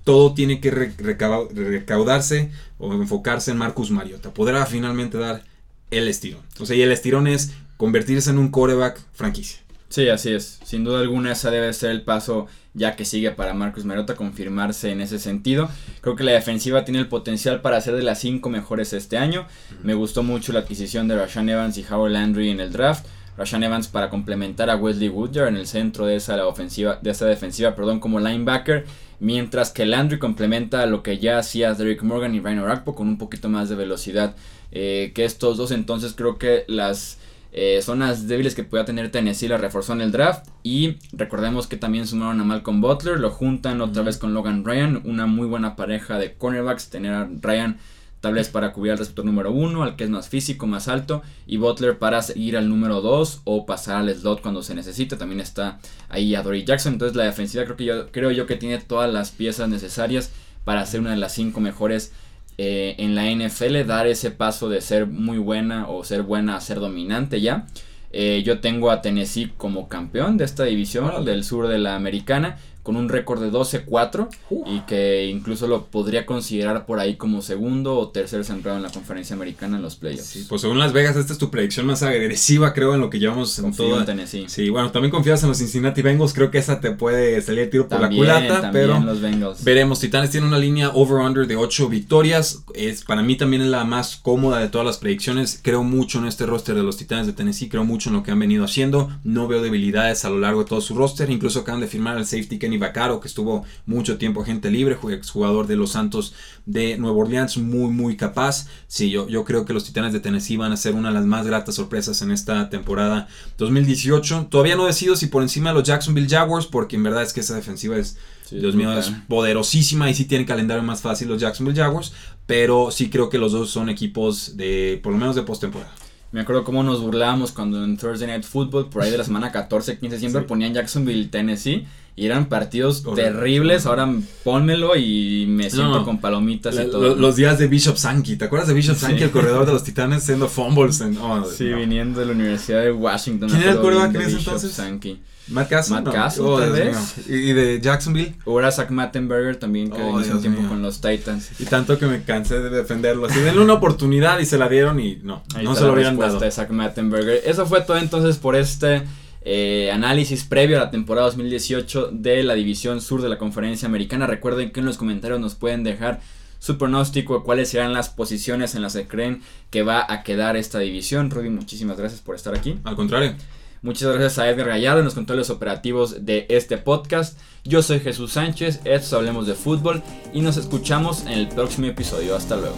todo 0.10 0.34
tiene 0.34 0.60
que 0.60 0.72
recaudarse 0.72 2.50
o 2.80 2.92
enfocarse 2.96 3.52
en 3.52 3.58
Marcus 3.58 3.92
Mariota. 3.92 4.34
Podrá 4.34 4.66
finalmente 4.66 5.20
dar 5.20 5.44
el 5.92 6.08
estirón. 6.08 6.42
O 6.60 6.66
sea, 6.66 6.76
y 6.76 6.82
el 6.82 6.92
estirón 6.92 7.28
es 7.28 7.52
convertirse 7.78 8.32
en 8.32 8.40
un 8.40 8.50
coreback 8.50 9.00
franquicia. 9.14 9.60
Sí, 9.88 10.10
así 10.10 10.32
es. 10.34 10.62
Sin 10.64 10.84
duda 10.84 11.02
alguna 11.02 11.34
ese 11.34 11.52
debe 11.52 11.72
ser 11.74 11.92
el 11.92 12.02
paso 12.02 12.48
ya 12.74 12.96
que 12.96 13.06
sigue 13.06 13.30
para 13.30 13.54
Marcus 13.54 13.86
Mariota 13.86 14.16
confirmarse 14.16 14.90
en 14.90 15.02
ese 15.02 15.20
sentido. 15.20 15.70
Creo 16.02 16.16
que 16.16 16.24
la 16.24 16.32
defensiva 16.32 16.86
tiene 16.86 17.02
el 17.02 17.08
potencial 17.08 17.62
para 17.62 17.80
ser 17.80 17.96
de 17.96 18.02
las 18.02 18.20
cinco 18.20 18.50
mejores 18.50 18.94
este 18.94 19.20
año. 19.20 19.46
Me 19.84 19.94
gustó 19.94 20.24
mucho 20.24 20.54
la 20.54 20.62
adquisición 20.62 21.08
de 21.08 21.18
Rashan 21.18 21.50
Evans 21.50 21.78
y 21.78 21.86
Howard 21.88 22.14
Landry 22.14 22.50
en 22.50 22.62
el 22.62 22.72
draft. 22.72 23.06
Rashan 23.38 23.64
Evans 23.64 23.88
para 23.88 24.10
complementar 24.10 24.72
a 24.72 24.76
Wesley 24.76 25.10
Woodyard 25.10 25.50
en 25.50 25.58
el 25.58 25.68
centro 25.68 26.08
de 26.08 26.16
esa 26.16 26.44
ofensiva, 26.48 26.98
de 27.00 27.12
esa 27.12 27.28
defensiva, 27.28 27.76
perdón, 27.76 28.00
como 28.00 28.20
linebacker 28.20 28.86
mientras 29.20 29.72
que 29.72 29.86
Landry 29.86 30.20
complementa 30.20 30.86
lo 30.86 31.04
que 31.04 31.18
ya 31.18 31.38
hacía 31.38 31.74
Derek 31.74 32.04
Morgan 32.04 32.36
y 32.36 32.40
Ryan 32.40 32.60
Orakpo 32.60 32.96
con 32.96 33.08
un 33.08 33.18
poquito 33.18 33.50
más 33.50 33.70
de 33.70 33.76
velocidad 33.76 34.36
eh, 34.72 35.12
que 35.14 35.26
estos 35.26 35.58
dos. 35.58 35.72
Entonces 35.72 36.14
creo 36.16 36.38
que 36.38 36.66
las 36.68 37.18
eh, 37.52 37.82
zonas 37.82 38.28
débiles 38.28 38.54
que 38.54 38.64
pueda 38.64 38.86
tener 38.86 39.12
Tennessee 39.12 39.48
la 39.48 39.58
reforzó 39.58 39.94
en 39.94 40.02
el 40.02 40.12
draft. 40.12 40.48
Y 40.64 40.98
recordemos 41.12 41.68
que 41.68 41.78
también 41.78 42.08
sumaron 42.08 42.40
a 42.42 42.44
Malcolm 42.44 42.82
Butler, 42.82 43.20
lo 43.20 43.32
juntan 43.32 43.82
otra 43.82 44.04
vez 44.04 44.18
con 44.18 44.34
Logan 44.34 44.64
Ryan, 44.64 45.02
una 45.06 45.26
muy 45.26 45.48
buena 45.48 45.76
pareja 45.76 46.18
de 46.18 46.34
cornerbacks. 46.34 46.90
Tener 46.90 47.14
a 47.14 47.30
Ryan 47.42 47.78
tal 48.22 48.34
vez 48.34 48.50
para 48.50 48.74
cubrir 48.74 48.92
al 48.92 48.98
receptor 48.98 49.26
número 49.26 49.52
uno, 49.52 49.84
al 49.84 49.96
que 49.96 50.04
es 50.04 50.10
más 50.10 50.30
físico, 50.30 50.68
más 50.68 50.88
alto, 50.88 51.22
y 51.48 51.58
Butler 51.58 51.98
para 51.98 52.22
seguir 52.22 52.58
al 52.58 52.70
número 52.70 53.02
2 53.02 53.42
o 53.46 53.66
pasar 53.66 53.98
al 53.98 54.14
slot 54.14 54.42
cuando 54.42 54.62
se 54.62 54.76
necesite. 54.76 55.16
También 55.16 55.40
está 55.40 55.80
ahí 56.10 56.36
a 56.36 56.44
Dory 56.44 56.66
Jackson. 56.66 56.94
Entonces 56.94 57.16
la 57.16 57.24
defensiva 57.24 57.64
creo 57.64 57.78
que 57.78 57.86
yo 57.86 58.12
creo 58.12 58.32
yo 58.32 58.46
que 58.46 58.56
tiene 58.56 58.78
todas 58.80 59.12
las 59.12 59.32
piezas 59.32 59.70
necesarias 59.70 60.32
para 60.66 60.86
ser 60.86 61.00
una 61.00 61.12
de 61.12 61.18
las 61.18 61.34
cinco 61.34 61.62
mejores 61.62 62.12
eh, 62.58 62.96
en 62.98 63.16
la 63.16 63.24
NFL, 63.32 63.86
dar 63.88 64.06
ese 64.06 64.32
paso 64.32 64.68
de 64.68 64.82
ser 64.82 65.08
muy 65.08 65.38
buena 65.38 65.88
o 65.88 66.04
ser 66.04 66.24
buena 66.24 66.58
a 66.58 66.62
ser 66.62 66.80
dominante 66.80 67.40
ya. 67.40 67.68
Eh, 68.12 68.42
yo 68.44 68.60
tengo 68.60 68.92
a 68.92 69.02
Tennessee 69.02 69.54
como 69.56 69.88
campeón 69.88 70.38
de 70.38 70.44
esta 70.44 70.66
división 70.66 71.24
del 71.26 71.44
sur 71.44 71.68
de 71.68 71.78
la 71.78 71.96
americana 71.96 72.58
con 72.90 72.96
un 72.96 73.08
récord 73.08 73.40
de 73.40 73.52
12-4 73.52 74.30
y 74.66 74.80
que 74.88 75.28
incluso 75.28 75.68
lo 75.68 75.86
podría 75.86 76.26
considerar 76.26 76.88
por 76.88 77.00
ahí 77.00 77.18
como 77.18 77.44
segundo 77.44 77.96
o 78.00 78.10
tercer 78.10 78.44
sembrado 78.44 78.78
en 78.78 78.84
la 78.84 78.90
conferencia 78.90 79.36
americana 79.36 79.78
en 79.78 79.84
los 79.84 79.96
playoffs. 79.96 80.26
Sí, 80.26 80.48
pues 80.50 80.62
según 80.62 80.80
Las 80.80 80.92
Vegas, 80.92 81.16
esta 81.16 81.32
es 81.32 81.38
tu 81.38 81.52
predicción 81.52 81.86
más 81.86 82.02
agresiva, 82.02 82.74
creo, 82.74 82.96
en 82.96 83.00
lo 83.00 83.12
que 83.12 83.20
llevamos 83.20 83.60
en 83.60 83.76
todo. 83.76 84.04
Tennessee. 84.06 84.46
Sí, 84.48 84.72
bueno, 84.72 84.90
también 84.90 85.12
confías 85.12 85.44
en 85.44 85.50
los 85.50 85.60
Cincinnati 85.60 86.02
Bengals, 86.02 86.34
creo 86.34 86.50
que 86.50 86.58
esa 86.58 86.80
te 86.80 86.90
puede 86.90 87.40
salir 87.44 87.60
el 87.60 87.70
tiro 87.70 87.88
por 87.88 88.02
la 88.02 88.10
culata, 88.10 88.72
pero 88.74 89.00
los 89.00 89.22
Bengals. 89.22 89.64
veremos. 89.64 90.00
Titanes 90.00 90.32
tiene 90.32 90.48
una 90.48 90.58
línea 90.58 90.90
over-under 90.90 91.46
de 91.46 91.58
8 91.58 91.90
victorias, 91.90 92.64
es 92.74 93.04
para 93.04 93.22
mí 93.22 93.36
también 93.36 93.62
es 93.62 93.68
la 93.68 93.84
más 93.84 94.16
cómoda 94.16 94.58
de 94.58 94.70
todas 94.70 94.88
las 94.88 94.98
predicciones. 94.98 95.60
Creo 95.62 95.84
mucho 95.84 96.18
en 96.18 96.26
este 96.26 96.48
roster 96.48 96.74
de 96.74 96.82
los 96.82 96.98
Titanes 96.98 97.28
de 97.28 97.34
Tennessee, 97.34 97.70
creo 97.70 97.84
mucho 97.84 98.10
en 98.10 98.16
lo 98.16 98.24
que 98.24 98.32
han 98.32 98.40
venido 98.40 98.66
haciendo. 98.66 99.12
No 99.24 99.48
veo 99.48 99.62
debilidades 99.62 100.26
a 100.26 100.32
lo 100.32 100.40
largo 100.40 100.64
de 100.64 100.70
todo 100.70 100.82
su 100.82 100.96
roster, 100.96 101.30
incluso 101.30 101.60
acaban 101.60 101.82
de 101.82 101.88
firmar 101.88 102.18
al 102.18 102.26
safety 102.26 102.58
Kenny 102.58 102.79
Vaccaro, 102.80 103.20
que 103.20 103.28
estuvo 103.28 103.66
mucho 103.86 104.18
tiempo 104.18 104.44
gente 104.44 104.72
libre, 104.72 104.96
jugador 104.96 105.68
de 105.68 105.76
los 105.76 105.92
Santos 105.92 106.34
de 106.66 106.98
Nueva 106.98 107.18
Orleans, 107.18 107.58
muy, 107.58 107.92
muy 107.92 108.18
capaz. 108.18 108.68
Sí, 108.88 109.10
yo, 109.10 109.28
yo 109.28 109.44
creo 109.44 109.66
que 109.66 109.74
los 109.74 109.84
Titanes 109.84 110.14
de 110.14 110.20
Tennessee 110.20 110.58
van 110.58 110.72
a 110.72 110.78
ser 110.78 110.96
una 110.96 111.10
de 111.10 111.16
las 111.16 111.26
más 111.26 111.46
gratas 111.46 111.76
sorpresas 111.76 112.22
en 112.22 112.32
esta 112.32 112.70
temporada 112.70 113.28
2018. 113.58 114.48
Todavía 114.50 114.76
no 114.76 114.86
decido 114.86 115.16
si 115.16 115.28
por 115.28 115.42
encima 115.42 115.70
de 115.70 115.76
los 115.76 115.84
Jacksonville 115.84 116.30
Jaguars, 116.30 116.66
porque 116.66 116.96
en 116.96 117.04
verdad 117.04 117.24
es 117.24 117.34
que 117.34 117.42
esa 117.42 117.56
defensiva 117.56 117.98
es, 117.98 118.18
Dios 118.52 118.76
mío, 118.76 118.98
es 118.98 119.12
poderosísima 119.28 120.10
y 120.10 120.14
sí 120.14 120.26
tienen 120.26 120.48
calendario 120.48 120.84
más 120.84 121.02
fácil 121.02 121.28
los 121.28 121.42
Jacksonville 121.42 121.80
Jaguars, 121.80 122.14
pero 122.46 122.92
sí 122.92 123.10
creo 123.10 123.30
que 123.30 123.38
los 123.38 123.52
dos 123.52 123.70
son 123.70 123.90
equipos 123.90 124.58
de, 124.58 125.00
por 125.04 125.12
lo 125.12 125.20
menos 125.20 125.36
de 125.36 125.44
postemporada. 125.44 125.94
Me 126.32 126.42
acuerdo 126.42 126.64
cómo 126.64 126.84
nos 126.84 127.02
burlábamos 127.02 127.52
cuando 127.52 127.84
en 127.84 127.98
Thursday 127.98 128.28
Night 128.28 128.44
Football, 128.44 128.90
por 128.90 129.02
ahí 129.02 129.10
de 129.10 129.18
la 129.18 129.24
semana 129.24 129.52
14, 129.52 129.98
15, 129.98 130.20
siempre 130.20 130.42
ponían 130.44 130.76
Jacksonville, 130.76 131.28
Tennessee. 131.30 131.88
Y 132.20 132.26
eran 132.26 132.48
partidos 132.48 133.02
terribles. 133.16 133.86
Ahora 133.86 134.14
pónmelo 134.44 134.98
y 134.98 135.46
me 135.48 135.70
siento 135.70 136.04
con 136.04 136.20
palomitas 136.20 136.76
y 136.76 136.92
todo. 136.92 137.16
Los 137.16 137.38
días 137.38 137.58
de 137.58 137.68
Bishop 137.68 137.96
Sankey. 137.96 138.36
¿Te 138.36 138.44
acuerdas 138.44 138.68
de 138.68 138.74
Bishop 138.74 138.98
Sankey, 138.98 139.24
el 139.24 139.32
corredor 139.32 139.66
de 139.66 139.72
los 139.72 139.86
Titanes, 139.86 140.24
haciendo 140.24 140.50
fumbles? 140.50 141.02
Oh, 141.22 141.46
sí, 141.46 141.72
viniendo 141.72 142.20
de 142.20 142.26
la 142.26 142.34
Universidad 142.34 142.82
de 142.82 142.92
Washington. 142.92 143.48
¿Quién 143.48 143.62
era 143.62 143.72
el 143.72 143.80
quarterback 143.80 144.16
en 144.16 144.22
ese 144.24 144.38
entonces? 144.38 144.74
Sankey. 144.74 145.22
Matt 145.48 145.70
Castle. 145.70 145.96
Matt 145.96 146.14
Castle, 146.14 146.44
oh, 146.44 146.60
tal 146.60 146.72
vez. 146.74 147.28
¿Y 147.30 147.54
de 147.54 147.80
Jacksonville? 147.82 148.36
O 148.44 148.60
era 148.60 148.70
Zach 148.70 148.90
Mattenberger 148.90 149.56
también, 149.56 149.90
que 149.90 150.02
oh, 150.02 150.20
hizo 150.20 150.34
un 150.34 150.42
tiempo 150.42 150.68
con 150.68 150.82
los 150.82 151.00
Titans. 151.00 151.52
Y 151.58 151.64
tanto 151.64 151.98
que 151.98 152.06
me 152.06 152.22
cansé 152.24 152.60
de 152.60 152.70
defenderlo. 152.70 153.28
Así 153.28 153.40
denle 153.40 153.62
una 153.62 153.76
oportunidad 153.76 154.40
y 154.40 154.46
se 154.46 154.58
la 154.58 154.68
dieron 154.68 155.00
y 155.00 155.20
no, 155.24 155.42
no 155.64 155.74
se 155.74 155.86
lo 155.86 155.94
habían 155.94 156.18
dado. 156.18 156.38
De 156.38 156.52
Zach 156.52 156.70
Mattenberger. 156.70 157.44
Eso 157.46 157.66
fue 157.66 157.80
todo 157.80 157.98
entonces 157.98 158.36
por 158.36 158.58
este 158.58 159.04
eh, 159.42 159.90
análisis 159.94 160.44
previo 160.44 160.78
a 160.78 160.86
la 160.86 160.92
temporada 160.92 161.28
2018 161.28 162.10
de 162.12 162.44
la 162.44 162.56
División 162.56 163.02
Sur 163.02 163.22
de 163.22 163.30
la 163.30 163.38
Conferencia 163.38 163.88
Americana. 163.88 164.28
Recuerden 164.28 164.72
que 164.72 164.80
en 164.80 164.86
los 164.86 164.98
comentarios 164.98 165.40
nos 165.40 165.56
pueden 165.56 165.84
dejar 165.84 166.20
su 166.60 166.78
pronóstico 166.78 167.40
de 167.40 167.44
cuáles 167.46 167.70
serán 167.70 167.94
las 167.94 168.10
posiciones 168.10 168.76
en 168.76 168.82
las 168.82 168.94
que 168.94 169.08
creen 169.08 169.42
que 169.70 169.84
va 169.84 170.06
a 170.08 170.24
quedar 170.24 170.58
esta 170.58 170.80
división. 170.80 171.32
Rudy, 171.32 171.50
muchísimas 171.50 171.98
gracias 171.98 172.22
por 172.22 172.36
estar 172.36 172.56
aquí. 172.56 172.78
Al 172.84 172.96
contrario. 172.96 173.36
Muchas 173.82 174.10
gracias 174.10 174.40
a 174.40 174.50
Edgar 174.50 174.68
Gallardo 174.68 175.00
en 175.00 175.06
los 175.06 175.14
controles 175.14 175.50
operativos 175.50 176.26
de 176.26 176.46
este 176.50 176.78
podcast. 176.78 177.40
Yo 177.64 177.82
soy 177.82 178.02
Jesús 178.02 178.34
Sánchez, 178.34 178.82
esto 178.84 179.16
Hablemos 179.16 179.48
de 179.48 179.54
Fútbol 179.54 180.04
y 180.34 180.42
nos 180.42 180.58
escuchamos 180.58 181.22
en 181.22 181.30
el 181.30 181.48
próximo 181.48 181.88
episodio. 181.88 182.36
Hasta 182.36 182.58
luego. 182.58 182.76